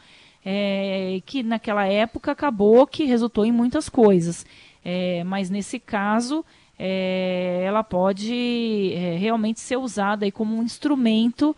é, 0.44 1.22
que 1.24 1.44
naquela 1.44 1.86
época 1.86 2.32
acabou 2.32 2.88
que 2.88 3.04
resultou 3.04 3.46
em 3.46 3.52
muitas 3.52 3.88
coisas. 3.88 4.44
É, 4.84 5.22
mas 5.22 5.48
nesse 5.48 5.78
caso, 5.78 6.44
é, 6.76 7.62
ela 7.64 7.84
pode 7.84 8.92
é, 8.94 9.16
realmente 9.16 9.60
ser 9.60 9.76
usada 9.76 10.24
aí 10.24 10.32
como 10.32 10.56
um 10.56 10.62
instrumento 10.64 11.54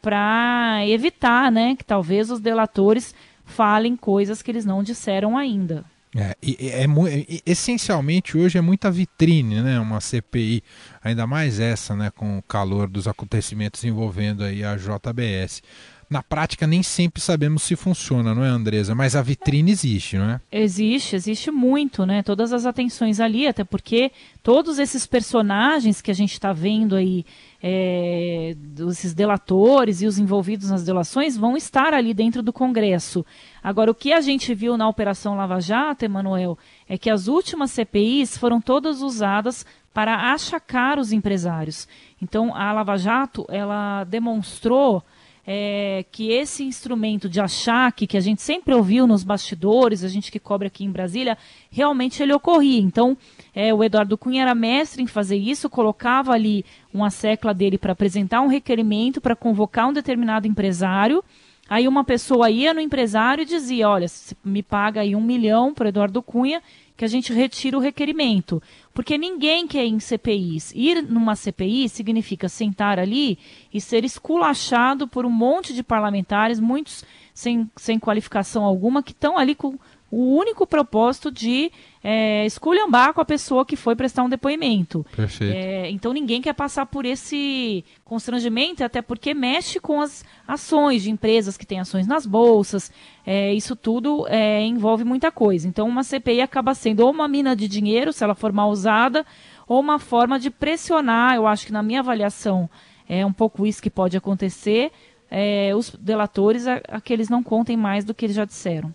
para 0.00 0.80
evitar 0.86 1.52
né, 1.52 1.76
que 1.76 1.84
talvez 1.84 2.30
os 2.30 2.40
delatores 2.40 3.14
falem 3.44 3.94
coisas 3.94 4.40
que 4.40 4.50
eles 4.50 4.64
não 4.64 4.82
disseram 4.82 5.36
ainda. 5.36 5.84
É, 6.16 6.34
é, 6.42 6.84
é, 6.84 7.42
essencialmente 7.44 8.36
hoje 8.36 8.56
é 8.56 8.60
muita 8.60 8.90
vitrine, 8.90 9.60
né? 9.60 9.78
Uma 9.78 10.00
CPI, 10.00 10.62
ainda 11.02 11.26
mais 11.26 11.60
essa, 11.60 11.94
né? 11.94 12.10
Com 12.10 12.38
o 12.38 12.42
calor 12.42 12.88
dos 12.88 13.06
acontecimentos 13.06 13.84
envolvendo 13.84 14.42
aí 14.42 14.64
a 14.64 14.76
JBS. 14.76 15.62
Na 16.10 16.22
prática 16.22 16.66
nem 16.66 16.82
sempre 16.82 17.20
sabemos 17.20 17.62
se 17.62 17.76
funciona, 17.76 18.34
não 18.34 18.42
é, 18.42 18.48
Andresa? 18.48 18.94
Mas 18.94 19.14
a 19.14 19.20
vitrine 19.20 19.70
existe, 19.70 20.16
não 20.16 20.30
é? 20.30 20.40
Existe, 20.50 21.14
existe 21.14 21.50
muito, 21.50 22.06
né? 22.06 22.22
Todas 22.22 22.50
as 22.52 22.64
atenções 22.64 23.20
ali, 23.20 23.46
até 23.46 23.62
porque 23.62 24.10
todos 24.42 24.78
esses 24.78 25.06
personagens 25.06 26.00
que 26.00 26.10
a 26.10 26.14
gente 26.14 26.32
está 26.32 26.50
vendo 26.50 26.96
aí 26.96 27.26
é, 27.62 28.56
esses 28.88 29.12
delatores 29.12 30.00
e 30.00 30.06
os 30.06 30.18
envolvidos 30.18 30.70
nas 30.70 30.82
delações 30.82 31.36
vão 31.36 31.58
estar 31.58 31.92
ali 31.92 32.14
dentro 32.14 32.42
do 32.42 32.54
Congresso. 32.54 33.24
Agora, 33.62 33.90
o 33.90 33.94
que 33.94 34.10
a 34.10 34.22
gente 34.22 34.54
viu 34.54 34.78
na 34.78 34.88
Operação 34.88 35.36
Lava 35.36 35.60
Jato, 35.60 36.06
Emanuel, 36.06 36.56
é 36.88 36.96
que 36.96 37.10
as 37.10 37.28
últimas 37.28 37.70
CPIs 37.72 38.38
foram 38.38 38.62
todas 38.62 39.02
usadas 39.02 39.66
para 39.92 40.32
achacar 40.32 40.98
os 40.98 41.12
empresários. 41.12 41.86
Então, 42.22 42.54
a 42.54 42.72
Lava 42.72 42.96
Jato, 42.96 43.44
ela 43.50 44.04
demonstrou 44.04 45.02
é, 45.50 46.04
que 46.12 46.30
esse 46.30 46.62
instrumento 46.62 47.26
de 47.26 47.40
achaque 47.40 48.06
que 48.06 48.18
a 48.18 48.20
gente 48.20 48.42
sempre 48.42 48.74
ouviu 48.74 49.06
nos 49.06 49.24
bastidores, 49.24 50.04
a 50.04 50.08
gente 50.08 50.30
que 50.30 50.38
cobre 50.38 50.66
aqui 50.66 50.84
em 50.84 50.90
Brasília, 50.90 51.38
realmente 51.70 52.22
ele 52.22 52.34
ocorria. 52.34 52.78
Então, 52.78 53.16
é, 53.54 53.72
o 53.72 53.82
Eduardo 53.82 54.18
Cunha 54.18 54.42
era 54.42 54.54
mestre 54.54 55.02
em 55.02 55.06
fazer 55.06 55.38
isso, 55.38 55.70
colocava 55.70 56.32
ali 56.32 56.66
uma 56.92 57.08
secla 57.08 57.54
dele 57.54 57.78
para 57.78 57.92
apresentar 57.92 58.42
um 58.42 58.46
requerimento 58.46 59.22
para 59.22 59.34
convocar 59.34 59.88
um 59.88 59.92
determinado 59.94 60.46
empresário. 60.46 61.24
Aí 61.68 61.86
uma 61.86 62.02
pessoa 62.02 62.50
ia 62.50 62.72
no 62.72 62.80
empresário 62.80 63.42
e 63.42 63.46
dizia, 63.46 63.88
olha, 63.88 64.06
me 64.42 64.62
paga 64.62 65.02
aí 65.02 65.14
um 65.14 65.20
milhão 65.20 65.74
para 65.74 65.90
Eduardo 65.90 66.22
Cunha 66.22 66.62
que 66.96 67.04
a 67.04 67.08
gente 67.08 67.32
retira 67.32 67.76
o 67.76 67.80
requerimento. 67.80 68.60
Porque 68.92 69.16
ninguém 69.16 69.68
quer 69.68 69.84
ir 69.84 69.90
em 69.90 70.00
CPIs. 70.00 70.72
Ir 70.74 71.00
numa 71.02 71.36
CPI 71.36 71.88
significa 71.88 72.48
sentar 72.48 72.98
ali 72.98 73.38
e 73.72 73.80
ser 73.80 74.04
esculachado 74.04 75.06
por 75.06 75.24
um 75.24 75.30
monte 75.30 75.72
de 75.72 75.84
parlamentares, 75.84 76.58
muitos 76.58 77.04
sem, 77.32 77.70
sem 77.76 78.00
qualificação 78.00 78.64
alguma, 78.64 79.00
que 79.00 79.12
estão 79.12 79.38
ali 79.38 79.54
com 79.54 79.78
o 80.10 80.36
único 80.36 80.66
propósito 80.66 81.30
de 81.30 81.70
é, 82.02 82.46
esculhambar 82.46 83.12
com 83.12 83.20
a 83.20 83.24
pessoa 83.24 83.64
que 83.64 83.76
foi 83.76 83.96
prestar 83.96 84.22
um 84.22 84.28
depoimento. 84.28 85.04
Perfeito. 85.16 85.54
É, 85.54 85.90
então 85.90 86.12
ninguém 86.12 86.40
quer 86.40 86.54
passar 86.54 86.86
por 86.86 87.04
esse 87.04 87.84
constrangimento, 88.04 88.84
até 88.84 89.02
porque 89.02 89.34
mexe 89.34 89.80
com 89.80 90.00
as 90.00 90.24
ações 90.46 91.02
de 91.02 91.10
empresas 91.10 91.56
que 91.56 91.66
têm 91.66 91.80
ações 91.80 92.06
nas 92.06 92.24
bolsas. 92.24 92.92
É, 93.26 93.52
isso 93.52 93.74
tudo 93.74 94.26
é, 94.28 94.62
envolve 94.64 95.04
muita 95.04 95.30
coisa. 95.30 95.66
Então 95.66 95.88
uma 95.88 96.02
CPI 96.02 96.40
acaba 96.40 96.74
sendo 96.74 97.00
ou 97.00 97.10
uma 97.10 97.28
mina 97.28 97.54
de 97.54 97.68
dinheiro, 97.68 98.12
se 98.12 98.22
ela 98.22 98.34
for 98.34 98.52
mal 98.52 98.70
usada, 98.70 99.26
ou 99.66 99.80
uma 99.80 99.98
forma 99.98 100.38
de 100.38 100.50
pressionar. 100.50 101.34
Eu 101.34 101.46
acho 101.46 101.66
que 101.66 101.72
na 101.72 101.82
minha 101.82 102.00
avaliação 102.00 102.70
é 103.08 103.24
um 103.24 103.32
pouco 103.32 103.66
isso 103.66 103.82
que 103.82 103.90
pode 103.90 104.16
acontecer. 104.16 104.92
É, 105.30 105.74
os 105.74 105.90
delatores 105.90 106.66
a, 106.66 106.80
a 106.88 107.00
que 107.00 107.12
eles 107.12 107.28
não 107.28 107.42
contem 107.42 107.76
mais 107.76 108.04
do 108.04 108.14
que 108.14 108.24
eles 108.24 108.36
já 108.36 108.46
disseram. 108.46 108.94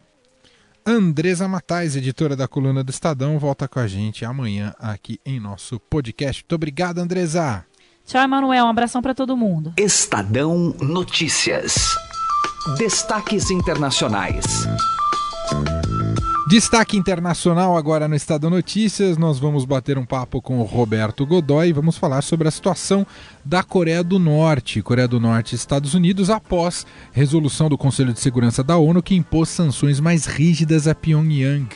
Andresa 0.85 1.47
Matais, 1.47 1.95
editora 1.95 2.35
da 2.35 2.47
coluna 2.47 2.83
do 2.83 2.89
Estadão, 2.89 3.39
volta 3.39 3.67
com 3.67 3.79
a 3.79 3.87
gente 3.87 4.25
amanhã 4.25 4.73
aqui 4.79 5.19
em 5.25 5.39
nosso 5.39 5.79
podcast. 5.79 6.43
Muito 6.43 6.55
obrigado, 6.55 6.99
Andresa. 6.99 7.65
Tchau, 8.05 8.21
Emanuel. 8.21 8.65
Um 8.65 8.69
abração 8.69 9.01
para 9.01 9.13
todo 9.13 9.37
mundo. 9.37 9.73
Estadão 9.77 10.75
Notícias. 10.81 11.95
Destaques 12.77 13.49
internacionais. 13.49 14.67
Destaque 16.53 16.95
internacional 16.95 17.75
agora 17.75 18.07
no 18.07 18.13
Estado 18.13 18.47
Notícias. 18.47 19.17
Nós 19.17 19.39
vamos 19.39 19.65
bater 19.65 19.97
um 19.97 20.05
papo 20.05 20.39
com 20.39 20.59
o 20.59 20.63
Roberto 20.63 21.25
Godoy 21.25 21.73
vamos 21.73 21.97
falar 21.97 22.21
sobre 22.21 22.47
a 22.47 22.51
situação 22.51 23.07
da 23.43 23.63
Coreia 23.63 24.03
do 24.03 24.19
Norte, 24.19 24.79
Coreia 24.83 25.07
do 25.07 25.19
Norte 25.19 25.53
e 25.53 25.55
Estados 25.55 25.95
Unidos, 25.95 26.29
após 26.29 26.85
resolução 27.11 27.69
do 27.69 27.75
Conselho 27.75 28.13
de 28.13 28.19
Segurança 28.19 28.63
da 28.63 28.77
ONU 28.77 29.01
que 29.01 29.15
impôs 29.15 29.49
sanções 29.49 29.99
mais 29.99 30.27
rígidas 30.27 30.87
a 30.87 30.93
Pyongyang. 30.93 31.69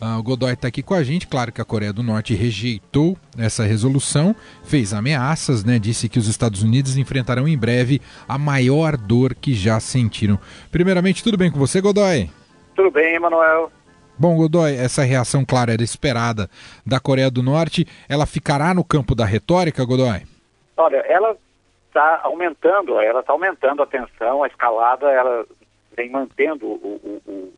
Uh, 0.00 0.16
o 0.20 0.22
Godoy 0.22 0.52
está 0.52 0.68
aqui 0.68 0.84
com 0.84 0.94
a 0.94 1.02
gente. 1.02 1.26
Claro 1.26 1.50
que 1.50 1.60
a 1.60 1.64
Coreia 1.64 1.92
do 1.92 2.04
Norte 2.04 2.32
rejeitou 2.32 3.18
essa 3.36 3.64
resolução, 3.64 4.36
fez 4.62 4.94
ameaças, 4.94 5.64
né? 5.64 5.80
Disse 5.80 6.08
que 6.08 6.20
os 6.20 6.28
Estados 6.28 6.62
Unidos 6.62 6.96
enfrentarão 6.96 7.48
em 7.48 7.58
breve 7.58 8.00
a 8.28 8.38
maior 8.38 8.96
dor 8.96 9.34
que 9.34 9.52
já 9.52 9.80
sentiram. 9.80 10.38
Primeiramente, 10.70 11.24
tudo 11.24 11.36
bem 11.36 11.50
com 11.50 11.58
você, 11.58 11.80
Godoy? 11.80 12.30
Tudo 12.76 12.88
bem, 12.92 13.16
Emanuel. 13.16 13.81
Bom, 14.22 14.36
Godoy, 14.36 14.76
essa 14.76 15.02
reação, 15.02 15.44
claro, 15.44 15.72
era 15.72 15.82
esperada 15.82 16.48
da 16.86 17.00
Coreia 17.00 17.28
do 17.28 17.42
Norte. 17.42 17.84
Ela 18.08 18.24
ficará 18.24 18.72
no 18.72 18.84
campo 18.84 19.16
da 19.16 19.24
retórica, 19.24 19.84
Godoy? 19.84 20.22
Olha, 20.76 20.98
ela 20.98 21.36
está 21.88 22.20
aumentando, 22.22 23.00
ela 23.00 23.18
está 23.18 23.32
aumentando 23.32 23.82
a 23.82 23.86
tensão, 23.86 24.44
a 24.44 24.46
escalada, 24.46 25.10
ela 25.10 25.44
vem 25.96 26.08
mantendo 26.08 26.68
o, 26.68 27.00
o, 27.26 27.30
o, 27.32 27.52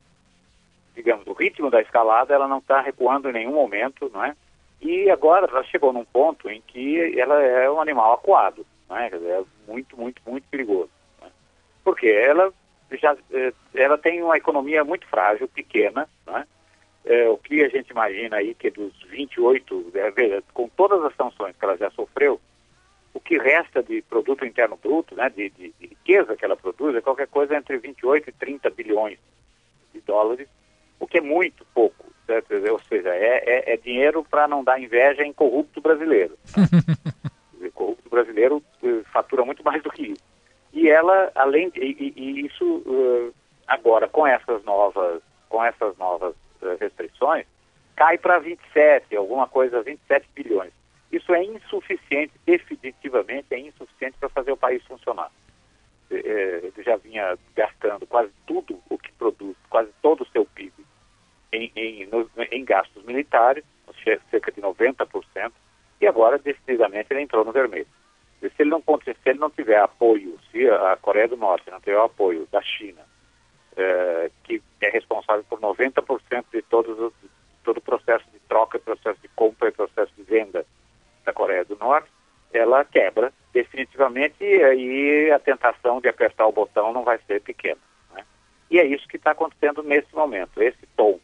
digamos, 0.96 1.26
o 1.26 1.34
ritmo 1.34 1.70
da 1.70 1.82
escalada, 1.82 2.32
ela 2.32 2.48
não 2.48 2.60
está 2.60 2.80
recuando 2.80 3.28
em 3.28 3.34
nenhum 3.34 3.52
momento, 3.52 4.10
não 4.14 4.24
é? 4.24 4.34
E 4.80 5.10
agora 5.10 5.46
ela 5.46 5.64
chegou 5.64 5.92
num 5.92 6.06
ponto 6.06 6.48
em 6.48 6.62
que 6.62 7.20
ela 7.20 7.42
é 7.42 7.70
um 7.70 7.78
animal 7.78 8.14
acuado, 8.14 8.64
não 8.88 8.96
é? 8.96 9.08
É 9.08 9.42
muito, 9.68 10.00
muito, 10.00 10.22
muito 10.26 10.48
perigoso. 10.48 10.88
Né? 11.20 11.28
Porque 11.84 12.06
ela 12.06 12.50
já 12.92 13.14
eh, 13.32 13.52
ela 13.74 13.98
tem 13.98 14.22
uma 14.22 14.38
economia 14.38 14.82
muito 14.82 15.06
frágil, 15.08 15.46
pequena, 15.46 16.08
né? 16.26 16.46
É, 16.46 16.53
o 17.30 17.36
que 17.36 17.62
a 17.62 17.68
gente 17.68 17.90
imagina 17.90 18.36
aí 18.36 18.54
que 18.54 18.70
dos 18.70 18.92
28, 19.10 19.92
é, 19.94 20.42
com 20.52 20.68
todas 20.68 21.02
as 21.04 21.14
sanções 21.14 21.54
que 21.56 21.64
ela 21.64 21.76
já 21.76 21.90
sofreu, 21.90 22.40
o 23.12 23.20
que 23.20 23.38
resta 23.38 23.82
de 23.82 24.02
produto 24.02 24.44
interno 24.44 24.76
bruto, 24.76 25.14
né, 25.14 25.30
de, 25.30 25.50
de, 25.50 25.72
de 25.78 25.86
riqueza 25.86 26.36
que 26.36 26.44
ela 26.44 26.56
produz, 26.56 26.96
é 26.96 27.00
qualquer 27.00 27.28
coisa 27.28 27.56
entre 27.56 27.78
28 27.78 28.30
e 28.30 28.32
30 28.32 28.70
bilhões 28.70 29.18
de 29.92 30.00
dólares, 30.00 30.48
o 30.98 31.06
que 31.06 31.18
é 31.18 31.20
muito 31.20 31.64
pouco. 31.74 32.12
Certo? 32.26 32.54
Ou 32.54 32.80
seja, 32.88 33.14
é, 33.14 33.42
é, 33.44 33.74
é 33.74 33.76
dinheiro 33.76 34.24
para 34.24 34.48
não 34.48 34.64
dar 34.64 34.80
inveja 34.80 35.22
em 35.22 35.32
corrupto 35.32 35.80
brasileiro. 35.80 36.36
Né? 37.60 37.70
corrupto 37.72 38.10
brasileiro 38.10 38.62
uh, 38.82 39.04
fatura 39.12 39.44
muito 39.44 39.64
mais 39.64 39.82
do 39.82 39.90
que 39.90 40.02
isso. 40.08 40.22
E 40.72 40.88
ela, 40.88 41.30
além 41.34 41.70
de, 41.70 41.80
e, 41.80 42.12
e 42.14 42.46
isso 42.46 42.64
uh, 42.64 43.32
agora 43.66 44.06
com 44.06 44.26
essas 44.26 44.62
novas, 44.64 45.22
com 45.48 45.64
essas 45.64 45.96
novas 45.96 46.34
restrições, 46.78 47.46
cai 47.96 48.18
para 48.18 48.38
27, 48.38 49.14
alguma 49.16 49.46
coisa, 49.46 49.82
27 49.82 50.26
bilhões. 50.34 50.72
Isso 51.12 51.32
é 51.32 51.44
insuficiente, 51.44 52.32
definitivamente 52.44 53.46
é 53.52 53.58
insuficiente 53.58 54.16
para 54.18 54.28
fazer 54.28 54.52
o 54.52 54.56
país 54.56 54.82
funcionar. 54.84 55.30
Ele 56.10 56.72
já 56.84 56.96
vinha 56.96 57.36
gastando 57.54 58.06
quase 58.06 58.30
tudo 58.46 58.80
o 58.90 58.98
que 58.98 59.12
produz, 59.12 59.56
quase 59.70 59.90
todo 60.02 60.22
o 60.22 60.28
seu 60.28 60.44
PIB 60.44 60.72
em, 61.52 61.70
em, 61.76 62.08
em 62.50 62.64
gastos 62.64 63.04
militares, 63.04 63.64
cerca 64.30 64.50
de 64.50 64.60
90%, 64.60 65.52
e 66.00 66.06
agora, 66.06 66.38
decididamente, 66.38 67.08
ele 67.10 67.22
entrou 67.22 67.44
no 67.44 67.52
vermelho. 67.52 67.86
Se 68.40 68.50
ele 68.58 68.70
não, 68.70 68.82
se 69.02 69.16
ele 69.24 69.38
não 69.38 69.50
tiver 69.50 69.78
apoio, 69.78 70.38
se 70.50 70.68
a 70.68 70.98
Coreia 71.00 71.28
do 71.28 71.36
Norte 71.36 71.70
não 71.70 71.80
tiver 71.80 71.98
apoio 71.98 72.46
da 72.50 72.60
China, 72.60 73.02
eh, 73.76 74.30
que 74.44 74.62
é 74.80 74.88
responsável 74.90 75.44
por 75.48 75.60
90% 75.60 76.44
de 76.52 76.62
todos 76.62 76.98
os, 76.98 77.12
todo 77.62 77.78
o 77.78 77.82
processo 77.82 78.24
de 78.32 78.38
troca, 78.48 78.78
processo 78.78 79.20
de 79.20 79.28
compra 79.28 79.68
e 79.68 79.72
processo 79.72 80.12
de 80.16 80.22
venda 80.22 80.64
da 81.24 81.32
Coreia 81.32 81.64
do 81.64 81.76
Norte, 81.76 82.08
ela 82.52 82.84
quebra 82.84 83.32
definitivamente 83.52 84.36
e 84.40 84.62
aí 84.62 85.30
a 85.30 85.38
tentação 85.38 86.00
de 86.00 86.08
apertar 86.08 86.46
o 86.46 86.52
botão 86.52 86.92
não 86.92 87.02
vai 87.02 87.18
ser 87.26 87.40
pequena. 87.40 87.80
Né? 88.14 88.24
E 88.70 88.78
é 88.78 88.84
isso 88.84 89.08
que 89.08 89.16
está 89.16 89.32
acontecendo 89.32 89.82
nesse 89.82 90.14
momento. 90.14 90.62
Esse 90.62 90.86
tom 90.96 91.18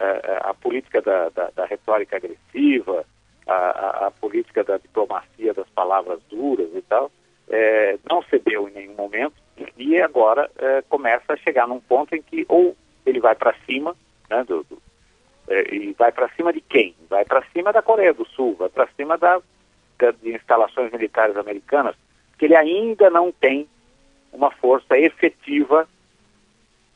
a, 0.00 0.50
a 0.50 0.54
política 0.54 1.02
da, 1.02 1.28
da, 1.28 1.50
da, 1.50 1.64
retórica 1.66 2.16
agressiva, 2.16 3.04
a, 3.46 3.54
a, 3.54 4.06
a, 4.06 4.10
política 4.10 4.64
da 4.64 4.78
diplomacia 4.78 5.52
das 5.52 5.68
palavras 5.70 6.20
duras 6.30 6.68
e 6.74 6.82
tal, 6.82 7.10
é, 7.48 7.98
não 8.08 8.22
cedeu 8.22 8.68
em 8.68 8.72
nenhum 8.72 8.94
momento 8.94 9.34
e 9.76 10.00
agora 10.00 10.50
é, 10.58 10.82
começa 10.82 11.32
a 11.32 11.36
chegar 11.36 11.66
num 11.66 11.80
ponto 11.80 12.14
em 12.14 12.22
que 12.22 12.44
ou 12.48 12.76
ele 13.04 13.20
vai 13.20 13.34
para 13.34 13.54
cima, 13.66 13.96
né, 14.28 14.44
do, 14.44 14.64
do, 14.64 14.80
é, 15.48 15.74
e 15.74 15.92
vai 15.92 16.12
para 16.12 16.28
cima 16.30 16.52
de 16.52 16.60
quem? 16.60 16.94
Vai 17.08 17.24
para 17.24 17.42
cima 17.52 17.72
da 17.72 17.82
Coreia 17.82 18.14
do 18.14 18.26
Sul, 18.26 18.56
vai 18.56 18.68
para 18.68 18.88
cima 18.96 19.18
da, 19.18 19.40
da, 19.98 20.10
de 20.12 20.34
instalações 20.34 20.92
militares 20.92 21.36
americanas, 21.36 21.96
que 22.38 22.44
ele 22.44 22.56
ainda 22.56 23.10
não 23.10 23.32
tem 23.32 23.68
uma 24.32 24.50
força 24.50 24.98
efetiva 24.98 25.88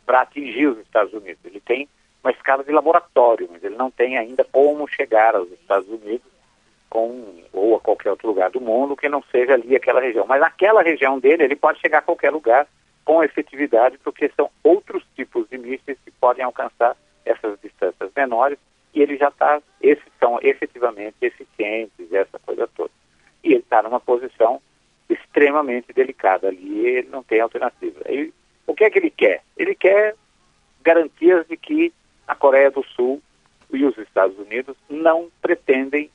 para 0.06 0.22
atingir 0.22 0.66
os 0.66 0.78
Estados 0.78 1.12
Unidos. 1.12 1.44
Ele 1.44 1.60
tem 1.60 1.88
uma 2.22 2.30
escala 2.30 2.62
de 2.62 2.72
laboratório, 2.72 3.48
mas 3.50 3.62
ele 3.64 3.76
não 3.76 3.90
tem 3.90 4.16
ainda 4.16 4.44
como 4.44 4.88
chegar 4.88 5.34
aos 5.34 5.50
Estados 5.50 5.88
Unidos 5.88 6.33
ou 7.52 7.76
a 7.76 7.80
qualquer 7.80 8.10
outro 8.10 8.28
lugar 8.28 8.50
do 8.50 8.60
mundo 8.60 8.96
que 8.96 9.08
não 9.08 9.22
seja 9.30 9.54
ali 9.54 9.74
aquela 9.74 10.00
região. 10.00 10.26
Mas 10.26 10.40
naquela 10.40 10.82
região 10.82 11.18
dele, 11.18 11.44
ele 11.44 11.56
pode 11.56 11.80
chegar 11.80 11.98
a 11.98 12.02
qualquer 12.02 12.30
lugar 12.30 12.66
com 13.04 13.22
efetividade, 13.22 13.98
porque 13.98 14.30
são 14.36 14.50
outros 14.62 15.04
tipos 15.14 15.48
de 15.48 15.58
mísseis 15.58 15.98
que 16.04 16.10
podem 16.12 16.44
alcançar 16.44 16.96
essas 17.24 17.58
distâncias 17.60 18.10
menores 18.16 18.58
e 18.94 19.02
ele 19.02 19.16
já 19.16 19.28
está, 19.28 19.60
esses 19.82 20.04
são 20.20 20.38
efetivamente 20.40 21.16
eficientes, 21.20 22.12
essa 22.12 22.38
coisa 22.38 22.68
toda. 22.76 22.90
E 23.42 23.48
ele 23.48 23.58
está 23.58 23.82
numa 23.82 24.00
posição 24.00 24.60
extremamente 25.08 25.92
delicada 25.92 26.48
ali, 26.48 26.86
ele 26.86 27.08
não 27.08 27.22
tem 27.22 27.40
alternativa. 27.40 28.00
O 28.66 28.74
que 28.74 28.84
é 28.84 28.90
que 28.90 28.98
ele 28.98 29.10
quer? 29.10 29.42
Ele 29.56 29.74
quer 29.74 30.14
garantias 30.82 31.46
de 31.48 31.56
que 31.56 31.92
a 32.26 32.34
Coreia 32.34 32.70
do 32.70 32.84
Sul 32.84 33.20
e 33.72 33.84
os 33.84 33.98
Estados 33.98 34.38
Unidos 34.38 34.76
não 34.88 35.28
pretendem 35.42 36.10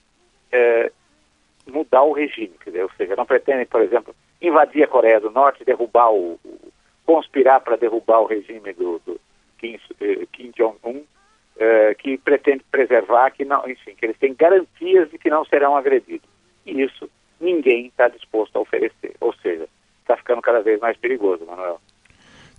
mudar 1.99 2.03
o 2.03 2.13
regime, 2.13 2.53
dizer, 2.65 2.83
ou 2.83 2.91
seja, 2.97 3.15
não 3.15 3.25
pretendem, 3.25 3.65
por 3.65 3.81
exemplo, 3.81 4.15
invadir 4.41 4.83
a 4.83 4.87
Coreia 4.87 5.19
do 5.19 5.29
Norte, 5.29 5.65
derrubar 5.65 6.11
o, 6.11 6.39
o 6.43 6.71
conspirar 7.05 7.61
para 7.61 7.75
derrubar 7.75 8.21
o 8.21 8.25
regime 8.25 8.73
do, 8.73 8.99
do 9.05 9.19
Kim, 9.57 9.79
eh, 9.99 10.25
Kim 10.31 10.51
Jong-un, 10.55 11.03
eh, 11.57 11.95
que 11.95 12.17
pretende 12.17 12.63
preservar, 12.71 13.31
que 13.31 13.43
não, 13.43 13.67
enfim, 13.67 13.95
que 13.95 14.05
eles 14.05 14.17
têm 14.17 14.33
garantias 14.33 15.09
de 15.09 15.17
que 15.17 15.29
não 15.29 15.43
serão 15.45 15.75
agredidos. 15.75 16.29
E 16.65 16.81
isso 16.81 17.09
ninguém 17.39 17.87
está 17.87 18.07
disposto 18.07 18.55
a 18.55 18.61
oferecer. 18.61 19.15
Ou 19.19 19.33
seja, 19.33 19.67
está 20.01 20.15
ficando 20.17 20.41
cada 20.41 20.61
vez 20.61 20.79
mais 20.79 20.97
perigoso, 20.97 21.45
Manuel. 21.45 21.81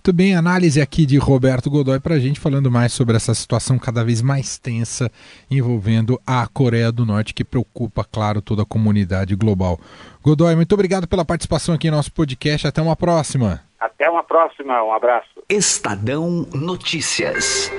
Muito 0.03 0.17
bem, 0.17 0.35
análise 0.35 0.81
aqui 0.81 1.05
de 1.05 1.19
Roberto 1.19 1.69
Godoy 1.69 1.99
para 1.99 2.15
a 2.15 2.19
gente 2.19 2.39
falando 2.39 2.71
mais 2.71 2.91
sobre 2.91 3.15
essa 3.15 3.35
situação 3.35 3.77
cada 3.77 4.03
vez 4.03 4.19
mais 4.19 4.57
tensa 4.57 5.11
envolvendo 5.49 6.19
a 6.25 6.47
Coreia 6.47 6.91
do 6.91 7.05
Norte, 7.05 7.35
que 7.35 7.43
preocupa, 7.43 8.03
claro, 8.03 8.41
toda 8.41 8.63
a 8.63 8.65
comunidade 8.65 9.35
global. 9.35 9.79
Godoy, 10.23 10.55
muito 10.55 10.73
obrigado 10.73 11.07
pela 11.07 11.23
participação 11.23 11.75
aqui 11.75 11.87
em 11.87 11.91
nosso 11.91 12.11
podcast. 12.11 12.65
Até 12.65 12.81
uma 12.81 12.95
próxima. 12.95 13.61
Até 13.79 14.09
uma 14.09 14.23
próxima, 14.23 14.83
um 14.83 14.91
abraço. 14.91 15.43
Estadão 15.47 16.47
Notícias. 16.51 17.71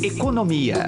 Economia. 0.00 0.86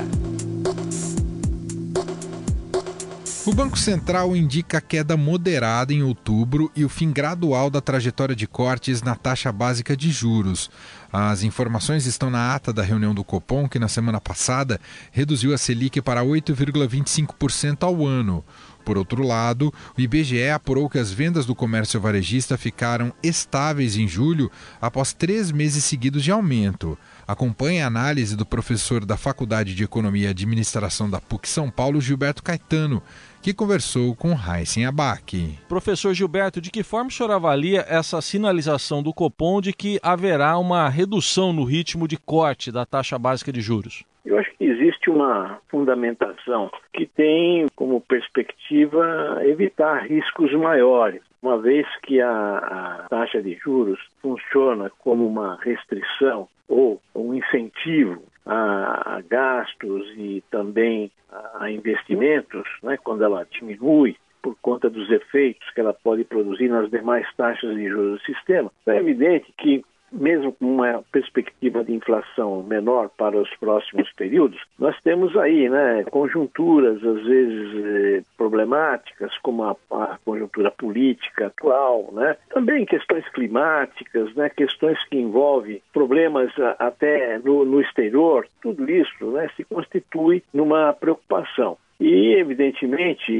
O 3.47 3.55
Banco 3.55 3.79
Central 3.79 4.35
indica 4.35 4.81
queda 4.81 5.17
moderada 5.17 5.95
em 5.95 6.03
outubro 6.03 6.69
e 6.75 6.85
o 6.85 6.89
fim 6.89 7.13
gradual 7.13 7.71
da 7.71 7.81
trajetória 7.81 8.35
de 8.35 8.45
cortes 8.45 9.03
na 9.03 9.15
taxa 9.15 9.53
básica 9.53 9.97
de 9.97 10.11
juros. 10.11 10.69
As 11.13 11.45
informações 11.45 12.07
estão 12.07 12.29
na 12.29 12.57
ata 12.57 12.73
da 12.73 12.83
reunião 12.83 13.15
do 13.15 13.23
Copom, 13.23 13.69
que 13.69 13.79
na 13.79 13.87
semana 13.87 14.21
passada 14.21 14.81
reduziu 15.13 15.55
a 15.55 15.59
Selic 15.59 16.03
para 16.03 16.25
8,25% 16.25 17.85
ao 17.85 18.05
ano. 18.05 18.45
Por 18.85 18.97
outro 18.97 19.25
lado, 19.25 19.75
o 19.99 20.01
IBGE 20.01 20.49
apurou 20.49 20.89
que 20.89 20.99
as 20.99 21.11
vendas 21.11 21.45
do 21.45 21.57
comércio 21.57 22.01
varejista 22.01 22.57
ficaram 22.57 23.13
estáveis 23.21 23.97
em 23.97 24.07
julho 24.07 24.49
após 24.81 25.13
três 25.13 25.51
meses 25.51 25.85
seguidos 25.85 26.23
de 26.23 26.31
aumento. 26.31 26.97
Acompanhe 27.27 27.83
a 27.83 27.89
análise 27.89 28.37
do 28.37 28.47
professor 28.47 29.05
da 29.05 29.17
Faculdade 29.17 29.75
de 29.75 29.83
Economia 29.83 30.29
e 30.29 30.31
Administração 30.31 31.11
da 31.11 31.21
PUC 31.21 31.49
São 31.49 31.69
Paulo, 31.69 32.01
Gilberto 32.01 32.45
Caetano, 32.45 33.03
que 33.47 33.55
conversou 33.55 34.17
com 34.17 34.31
Heisen 34.31 34.87
Abac. 34.87 35.57
Professor 35.69 36.13
Gilberto, 36.13 36.61
de 36.61 36.69
que 36.69 36.83
forma 36.83 37.07
o 37.07 37.13
senhor 37.13 37.31
avalia 37.31 37.85
essa 37.89 38.21
sinalização 38.21 39.05
do 39.05 39.15
Copom 39.15 39.61
de 39.61 39.73
que 39.73 40.01
haverá 40.03 40.59
uma 40.59 40.89
redução 40.89 41.53
no 41.53 41.63
ritmo 41.63 42.09
de 42.09 42.17
corte 42.17 42.73
da 42.73 42.85
taxa 42.85 43.17
básica 43.17 43.53
de 43.53 43.61
juros? 43.61 44.05
Eu 44.25 44.37
acho 44.37 44.51
que 44.59 44.65
existe 44.65 45.09
uma 45.09 45.61
fundamentação 45.69 46.73
que 46.93 47.07
tem 47.07 47.67
como 47.77 48.01
perspectiva 48.01 49.39
evitar 49.45 50.09
riscos 50.09 50.53
maiores, 50.55 51.23
uma 51.41 51.57
vez 51.57 51.87
que 52.03 52.21
a, 52.21 52.29
a 52.29 53.07
taxa 53.09 53.41
de 53.41 53.55
juros 53.63 54.01
funciona 54.21 54.91
como 54.99 55.25
uma 55.25 55.57
restrição 55.63 56.49
ou 56.69 57.01
um 57.15 57.33
incentivo 57.33 58.25
a, 58.47 59.17
a 59.17 59.21
gastos 59.21 60.07
e 60.17 60.43
também 60.51 61.11
a 61.59 61.71
investimentos, 61.71 62.67
né, 62.83 62.97
quando 62.97 63.25
ela 63.25 63.47
diminui 63.51 64.17
por 64.41 64.57
conta 64.63 64.89
dos 64.89 65.11
efeitos 65.11 65.69
que 65.75 65.81
ela 65.81 65.93
pode 65.93 66.23
produzir 66.25 66.69
nas 66.69 66.89
demais 66.89 67.27
taxas 67.37 67.75
de 67.75 67.89
juros 67.89 68.21
do 68.21 68.25
sistema, 68.25 68.71
é 68.87 68.97
evidente 68.97 69.53
que 69.59 69.85
mesmo 70.13 70.53
com 70.53 70.67
uma 70.67 71.03
perspectiva 71.13 71.85
de 71.85 71.93
inflação 71.93 72.63
menor 72.63 73.11
para 73.17 73.37
os 73.37 73.51
próximos 73.57 74.11
períodos, 74.13 74.61
nós 74.79 74.97
temos 75.03 75.37
aí 75.37 75.69
né, 75.69 76.05
conjunturas, 76.11 77.03
às 77.05 77.23
vezes, 77.25 77.85
eh, 77.85 78.23
problemáticas, 78.37 79.37
como 79.39 79.65
a, 79.65 79.77
a, 79.91 80.19
conjuntura 80.25 80.71
política 80.71 81.47
atual, 81.47 82.11
né? 82.13 82.37
também 82.51 82.85
questões 82.85 83.29
climáticas, 83.31 84.35
né, 84.35 84.49
questões 84.49 85.03
que 85.09 85.17
envolvem 85.17 85.83
problemas 85.93 86.53
até 86.79 87.39
no, 87.39 87.65
no 87.65 87.81
exterior, 87.81 88.47
tudo 88.63 88.91
isso 88.91 89.27
né, 89.33 89.49
se 89.57 89.65
constitui 89.65 90.43
numa 90.53 90.93
preocupação. 90.93 91.79
E, 91.99 92.35
evidentemente, 92.35 93.33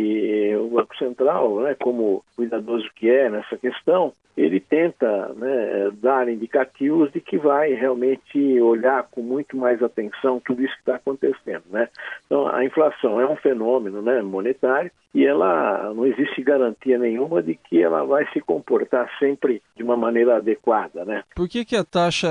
o 0.57 0.69
Banco 0.69 0.97
Central, 0.97 1.61
né, 1.61 1.77
como 1.79 2.25
cuidadoso 2.35 2.89
que 2.95 3.09
é 3.09 3.29
nessa 3.29 3.57
questão, 3.57 4.13
ele 4.37 4.61
tenta 4.61 5.29
né, 5.35 5.91
dar 5.95 6.29
indicativos 6.29 7.11
de 7.11 7.21
que 7.21 7.39
vai 7.39 7.73
realmente 7.73 8.61
olhar 8.61 9.05
com 9.11 9.23
muito 9.23 9.57
mais 9.57 9.83
atenção 9.83 10.41
tudo 10.45 10.63
isso 10.63 10.75
que 10.75 10.81
está 10.81 10.97
acontecendo. 10.97 11.65
Né? 11.71 11.89
Então, 12.27 12.47
a 12.47 12.65
inflação 12.65 13.21
é 13.21 13.27
um 13.27 13.37
fenômeno 13.37 14.03
né, 14.03 14.21
monetário 14.21 14.91
e 15.15 15.25
ela 15.25 15.93
não 15.95 16.07
existe 16.07 16.43
garantia 16.43 16.99
nenhuma 16.99 17.43
de 17.43 17.55
que 17.55 17.83
ela 17.83 18.05
vai 18.05 18.27
se 18.33 18.41
comportar 18.41 19.11
sempre 19.19 19.63
de 19.75 19.83
uma 19.83 19.97
maneira 19.97 20.37
adequada. 20.37 21.05
Né? 21.07 21.23
Por 21.35 21.49
que, 21.49 21.65
que 21.65 21.75
a 21.77 21.85
taxa 21.85 22.29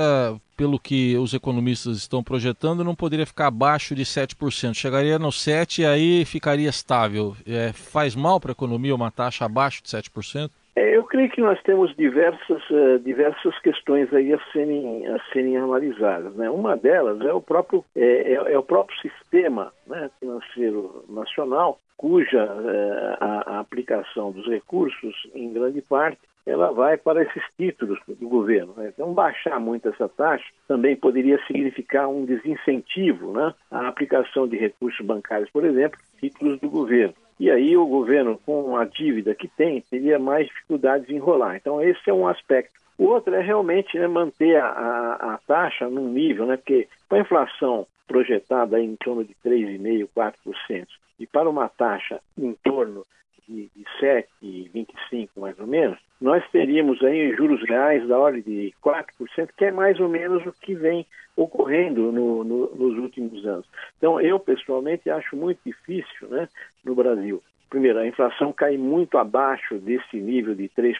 pelo 0.56 0.78
que 0.78 1.16
os 1.16 1.34
economistas 1.34 1.98
estão 1.98 2.22
projetando, 2.22 2.84
não 2.84 2.94
poderia 2.94 3.26
ficar 3.26 3.48
abaixo 3.48 3.94
de 3.94 4.04
7%. 4.04 4.74
Chegaria 4.74 5.18
no 5.18 5.28
7% 5.28 5.78
e 5.78 5.86
aí 5.86 6.24
ficaria 6.24 6.68
estável. 6.68 7.36
É, 7.46 7.72
faz 7.72 8.14
mal 8.14 8.40
para 8.40 8.50
a 8.50 8.58
economia 8.58 8.94
uma 8.94 9.10
taxa 9.10 9.44
abaixo 9.44 9.82
de 9.82 9.88
7%? 9.88 10.50
É, 10.74 10.96
eu 10.96 11.04
creio 11.04 11.30
que 11.30 11.40
nós 11.40 11.60
temos 11.62 11.94
diversas, 11.96 12.62
uh, 12.70 12.98
diversas 12.98 13.58
questões 13.60 14.12
aí 14.12 14.32
a 14.32 14.38
serem, 14.52 15.06
a 15.06 15.18
serem 15.32 15.56
analisadas. 15.56 16.34
Né? 16.34 16.50
Uma 16.50 16.76
delas 16.76 17.20
é 17.22 17.32
o 17.32 17.40
próprio, 17.40 17.84
é, 17.94 18.34
é, 18.34 18.52
é 18.52 18.58
o 18.58 18.62
próprio 18.62 18.98
sistema 19.00 19.72
né, 19.86 20.10
financeiro 20.20 21.04
nacional 21.08 21.78
cuja 21.96 22.42
eh, 22.42 23.16
a, 23.20 23.56
a 23.56 23.60
aplicação 23.60 24.30
dos 24.30 24.46
recursos, 24.46 25.14
em 25.34 25.52
grande 25.52 25.80
parte, 25.80 26.20
ela 26.46 26.70
vai 26.70 26.96
para 26.96 27.22
esses 27.22 27.42
títulos 27.56 27.98
do 28.06 28.28
governo. 28.28 28.72
Né? 28.76 28.92
Então, 28.94 29.12
baixar 29.12 29.58
muito 29.58 29.88
essa 29.88 30.08
taxa 30.08 30.44
também 30.68 30.94
poderia 30.94 31.44
significar 31.46 32.08
um 32.08 32.24
desincentivo 32.24 33.32
né, 33.32 33.52
à 33.70 33.88
aplicação 33.88 34.46
de 34.46 34.56
recursos 34.56 35.04
bancários, 35.04 35.50
por 35.50 35.64
exemplo, 35.64 35.98
títulos 36.20 36.60
do 36.60 36.70
governo. 36.70 37.14
E 37.38 37.50
aí 37.50 37.76
o 37.76 37.86
governo, 37.86 38.40
com 38.46 38.76
a 38.76 38.84
dívida 38.84 39.34
que 39.34 39.48
tem, 39.48 39.82
teria 39.82 40.18
mais 40.18 40.46
dificuldades 40.46 41.10
em 41.10 41.16
enrolar. 41.16 41.56
Então, 41.56 41.82
esse 41.82 42.08
é 42.08 42.14
um 42.14 42.26
aspecto. 42.26 42.72
O 42.96 43.04
outro 43.04 43.34
é 43.34 43.42
realmente 43.42 43.98
né, 43.98 44.06
manter 44.06 44.56
a, 44.56 44.68
a, 44.68 45.34
a, 45.34 45.38
taxa 45.46 45.88
num 45.88 46.08
nível, 46.08 46.46
né, 46.46 46.56
porque 46.56 46.88
com 47.08 47.16
a 47.16 47.20
inflação 47.20 47.86
projetada 48.06 48.80
em 48.80 48.96
torno 48.96 49.24
de 49.24 49.34
3,5%, 49.44 50.08
4%, 50.16 50.86
e 51.18 51.26
para 51.26 51.50
uma 51.50 51.68
taxa 51.68 52.20
em 52.38 52.54
torno 52.64 53.04
de, 53.48 53.70
de 53.74 53.84
7,25% 54.00 55.30
mais 55.36 55.58
ou 55.58 55.66
menos, 55.66 55.98
nós 56.20 56.42
teríamos 56.50 57.02
aí 57.02 57.34
juros 57.34 57.62
reais 57.68 58.06
da 58.08 58.18
ordem 58.18 58.42
de 58.42 58.74
4%, 58.82 59.48
que 59.56 59.64
é 59.64 59.70
mais 59.70 59.98
ou 60.00 60.08
menos 60.08 60.44
o 60.46 60.52
que 60.52 60.74
vem 60.74 61.06
ocorrendo 61.36 62.10
no, 62.10 62.42
no, 62.42 62.74
nos 62.74 62.98
últimos 62.98 63.44
anos. 63.46 63.66
Então, 63.98 64.20
eu 64.20 64.38
pessoalmente 64.40 65.10
acho 65.10 65.36
muito 65.36 65.60
difícil 65.64 66.28
né, 66.28 66.48
no 66.84 66.94
Brasil. 66.94 67.42
Primeiro, 67.68 67.98
a 67.98 68.06
inflação 68.06 68.52
cai 68.52 68.76
muito 68.76 69.18
abaixo 69.18 69.76
desse 69.78 70.16
nível 70.16 70.54
de 70.54 70.68
3% 70.68 70.96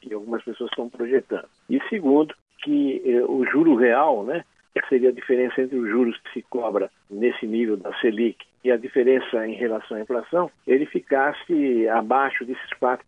que 0.00 0.12
algumas 0.12 0.42
pessoas 0.42 0.70
estão 0.70 0.88
projetando. 0.88 1.46
E 1.68 1.80
segundo, 1.88 2.34
que 2.58 3.02
eh, 3.04 3.22
o 3.24 3.44
juro 3.44 3.74
real, 3.74 4.24
né, 4.24 4.44
seria 4.88 5.10
a 5.10 5.12
diferença 5.12 5.60
entre 5.60 5.76
os 5.76 5.88
juros 5.88 6.16
que 6.18 6.32
se 6.32 6.42
cobra 6.42 6.90
nesse 7.10 7.46
nível 7.46 7.76
da 7.76 7.92
Selic 8.00 8.44
e 8.64 8.70
a 8.70 8.76
diferença 8.76 9.46
em 9.46 9.54
relação 9.54 9.96
à 9.96 10.00
inflação, 10.00 10.50
ele 10.66 10.86
ficasse 10.86 11.88
abaixo 11.88 12.44
desses 12.44 12.70
4%. 12.80 12.98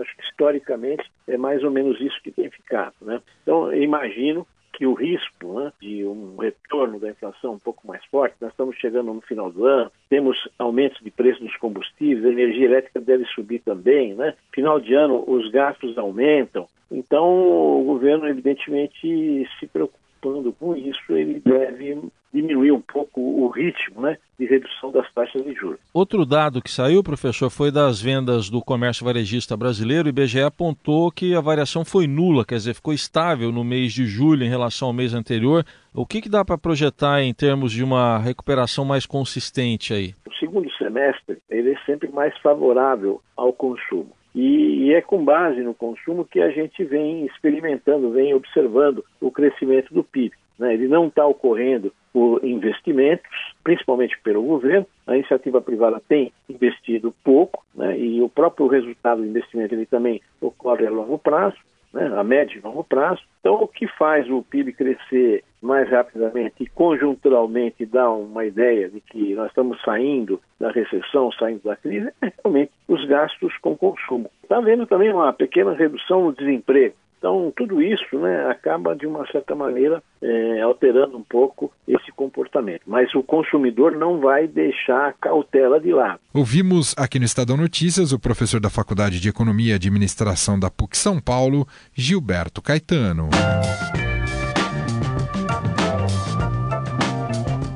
Acho 0.00 0.16
que 0.16 0.24
historicamente 0.24 1.04
é 1.28 1.36
mais 1.36 1.62
ou 1.62 1.70
menos 1.70 2.00
isso 2.00 2.20
que 2.22 2.30
tem 2.30 2.50
ficado. 2.50 2.94
Né? 3.02 3.20
Então, 3.42 3.72
imagino 3.74 4.46
que 4.72 4.86
o 4.86 4.94
risco 4.94 5.60
né, 5.60 5.72
de 5.80 6.04
um 6.04 6.36
retorno 6.38 6.98
da 6.98 7.10
inflação 7.10 7.52
um 7.52 7.58
pouco 7.58 7.86
mais 7.86 8.02
forte, 8.06 8.36
nós 8.40 8.50
estamos 8.50 8.74
chegando 8.76 9.12
no 9.12 9.20
final 9.20 9.50
do 9.50 9.66
ano, 9.66 9.92
temos 10.08 10.36
aumentos 10.58 10.98
de 11.02 11.10
preço 11.10 11.42
dos 11.44 11.54
combustíveis, 11.58 12.24
a 12.24 12.30
energia 12.30 12.64
elétrica 12.64 12.98
deve 12.98 13.26
subir 13.26 13.58
também, 13.60 14.14
né? 14.14 14.34
Final 14.50 14.80
de 14.80 14.94
ano 14.94 15.22
os 15.26 15.50
gastos 15.50 15.98
aumentam, 15.98 16.66
então 16.90 17.80
o 17.80 17.84
governo 17.84 18.26
evidentemente 18.26 19.46
se 19.60 19.66
preocupa 19.66 20.01
preocupando 20.22 20.52
com 20.52 20.76
isso, 20.76 21.00
ele 21.12 21.40
deve 21.40 21.98
diminuir 22.32 22.72
um 22.72 22.80
pouco 22.80 23.20
o 23.20 23.48
ritmo 23.48 24.00
né, 24.00 24.16
de 24.38 24.46
redução 24.46 24.90
das 24.90 25.12
taxas 25.12 25.44
de 25.44 25.52
juros. 25.52 25.78
Outro 25.92 26.24
dado 26.24 26.62
que 26.62 26.70
saiu, 26.70 27.02
professor, 27.02 27.50
foi 27.50 27.70
das 27.70 28.00
vendas 28.00 28.48
do 28.48 28.62
comércio 28.62 29.04
varejista 29.04 29.56
brasileiro. 29.56 30.06
O 30.06 30.08
IBGE 30.08 30.40
apontou 30.40 31.10
que 31.10 31.34
a 31.34 31.40
variação 31.40 31.84
foi 31.84 32.06
nula, 32.06 32.44
quer 32.44 32.54
dizer, 32.54 32.74
ficou 32.74 32.94
estável 32.94 33.52
no 33.52 33.64
mês 33.64 33.92
de 33.92 34.06
julho 34.06 34.44
em 34.44 34.48
relação 34.48 34.88
ao 34.88 34.94
mês 34.94 35.12
anterior. 35.12 35.64
O 35.92 36.06
que, 36.06 36.22
que 36.22 36.28
dá 36.28 36.42
para 36.42 36.56
projetar 36.56 37.20
em 37.22 37.34
termos 37.34 37.72
de 37.72 37.84
uma 37.84 38.18
recuperação 38.18 38.84
mais 38.84 39.04
consistente 39.04 39.92
aí? 39.92 40.14
O 40.26 40.32
segundo 40.36 40.72
semestre 40.76 41.36
ele 41.50 41.72
é 41.72 41.78
sempre 41.84 42.10
mais 42.10 42.36
favorável 42.38 43.20
ao 43.36 43.52
consumo. 43.52 44.10
E, 44.34 44.86
e, 44.86 44.94
é 44.94 45.00
com 45.00 45.24
base 45.24 45.60
no 45.62 45.74
consumo 45.74 46.24
que 46.24 46.40
a 46.40 46.50
gente 46.50 46.82
vem 46.84 47.26
experimentando, 47.26 48.10
vem 48.10 48.34
observando 48.34 49.04
o 49.20 49.30
crescimento 49.30 49.92
do 49.92 50.02
PIB. 50.02 50.34
Né? 50.58 50.74
Ele 50.74 50.88
não 50.88 51.08
está 51.08 51.26
ocorrendo 51.26 51.92
por 52.12 52.44
investimentos, 52.44 53.28
principalmente 53.62 54.18
pelo 54.22 54.42
governo. 54.42 54.86
A 55.06 55.16
iniciativa 55.16 55.60
privada 55.60 56.00
tem 56.08 56.32
investido 56.48 57.14
pouco, 57.22 57.64
né? 57.74 57.98
e 57.98 58.22
o 58.22 58.28
próprio 58.28 58.66
resultado 58.68 59.20
do 59.20 59.26
investimento 59.28 59.74
ele 59.74 59.86
também 59.86 60.20
ocorre 60.40 60.86
a 60.86 60.90
longo 60.90 61.18
prazo 61.18 61.56
né, 61.92 62.10
a 62.16 62.24
médio 62.24 62.58
e 62.58 62.60
longo 62.60 62.84
prazo. 62.84 63.20
Então, 63.40 63.54
o 63.54 63.68
que 63.68 63.86
faz 63.86 64.28
o 64.30 64.42
PIB 64.42 64.72
crescer 64.72 65.44
mais 65.60 65.88
rapidamente 65.88 66.54
e 66.60 66.66
conjunturalmente 66.66 67.86
dá 67.86 68.10
uma 68.10 68.44
ideia 68.44 68.88
de 68.88 69.00
que 69.00 69.34
nós 69.34 69.48
estamos 69.48 69.80
saindo 69.82 70.40
da 70.58 70.70
recessão, 70.70 71.30
saindo 71.32 71.62
da 71.62 71.76
crise, 71.76 72.12
é 72.22 72.32
realmente 72.42 72.72
os 72.88 73.04
gastos 73.06 73.56
com 73.58 73.76
consumo. 73.76 74.30
Está 74.42 74.58
havendo 74.58 74.86
também 74.86 75.12
uma 75.12 75.32
pequena 75.32 75.72
redução 75.72 76.24
no 76.24 76.32
desemprego. 76.32 76.94
Então, 77.22 77.52
tudo 77.56 77.80
isso 77.80 78.18
né, 78.18 78.50
acaba, 78.50 78.96
de 78.96 79.06
uma 79.06 79.24
certa 79.30 79.54
maneira, 79.54 80.02
é, 80.20 80.60
alterando 80.60 81.16
um 81.16 81.22
pouco 81.22 81.72
esse 81.86 82.10
comportamento. 82.10 82.82
Mas 82.84 83.14
o 83.14 83.22
consumidor 83.22 83.92
não 83.92 84.18
vai 84.18 84.48
deixar 84.48 85.10
a 85.10 85.12
cautela 85.12 85.78
de 85.78 85.92
lado. 85.92 86.18
Ouvimos 86.34 86.96
aqui 86.98 87.20
no 87.20 87.24
Estadão 87.24 87.56
Notícias 87.56 88.10
o 88.10 88.18
professor 88.18 88.60
da 88.60 88.68
Faculdade 88.68 89.20
de 89.20 89.28
Economia 89.28 89.70
e 89.70 89.74
Administração 89.76 90.58
da 90.58 90.68
PUC 90.68 90.98
São 90.98 91.20
Paulo, 91.20 91.64
Gilberto 91.94 92.60
Caetano. 92.60 93.30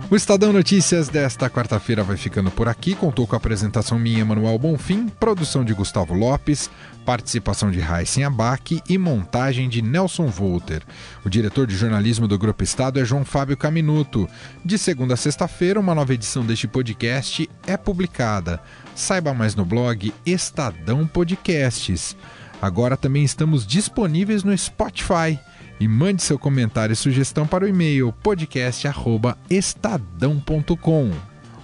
O 0.08 0.14
Estadão 0.14 0.52
Notícias 0.52 1.08
desta 1.08 1.50
quarta-feira 1.50 2.04
vai 2.04 2.16
ficando 2.16 2.48
por 2.48 2.68
aqui. 2.68 2.94
Contou 2.94 3.26
com 3.26 3.34
a 3.34 3.38
apresentação 3.38 3.98
minha, 3.98 4.24
Manuel 4.24 4.56
Bonfim, 4.56 5.08
produção 5.08 5.64
de 5.64 5.74
Gustavo 5.74 6.14
Lopes, 6.14 6.70
participação 7.04 7.72
de 7.72 7.80
Raíssen 7.80 8.22
Abac 8.22 8.80
e 8.88 8.98
montagem 8.98 9.68
de 9.68 9.82
Nelson 9.82 10.28
Volter. 10.28 10.84
O 11.24 11.28
diretor 11.28 11.66
de 11.66 11.76
jornalismo 11.76 12.28
do 12.28 12.38
Grupo 12.38 12.62
Estado 12.62 13.00
é 13.00 13.04
João 13.04 13.24
Fábio 13.24 13.56
Caminuto. 13.56 14.28
De 14.64 14.78
segunda 14.78 15.14
a 15.14 15.16
sexta-feira, 15.16 15.80
uma 15.80 15.94
nova 15.94 16.14
edição 16.14 16.46
deste 16.46 16.68
podcast 16.68 17.50
é 17.66 17.76
publicada. 17.76 18.62
Saiba 18.94 19.34
mais 19.34 19.56
no 19.56 19.64
blog 19.64 20.14
Estadão 20.24 21.04
Podcasts. 21.04 22.16
Agora 22.62 22.96
também 22.96 23.24
estamos 23.24 23.66
disponíveis 23.66 24.44
no 24.44 24.56
Spotify 24.56 25.36
e 25.78 25.86
mande 25.88 26.22
seu 26.22 26.38
comentário 26.38 26.92
e 26.92 26.96
sugestão 26.96 27.46
para 27.46 27.64
o 27.64 27.68
e-mail 27.68 28.12
podcast@estadão.com. 28.22 31.10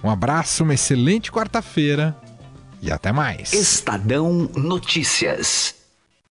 Um 0.03 0.09
abraço, 0.09 0.63
uma 0.63 0.73
excelente 0.73 1.31
quarta-feira 1.31 2.17
e 2.81 2.91
até 2.91 3.11
mais. 3.11 3.53
Estadão 3.53 4.49
Notícias. 4.55 5.82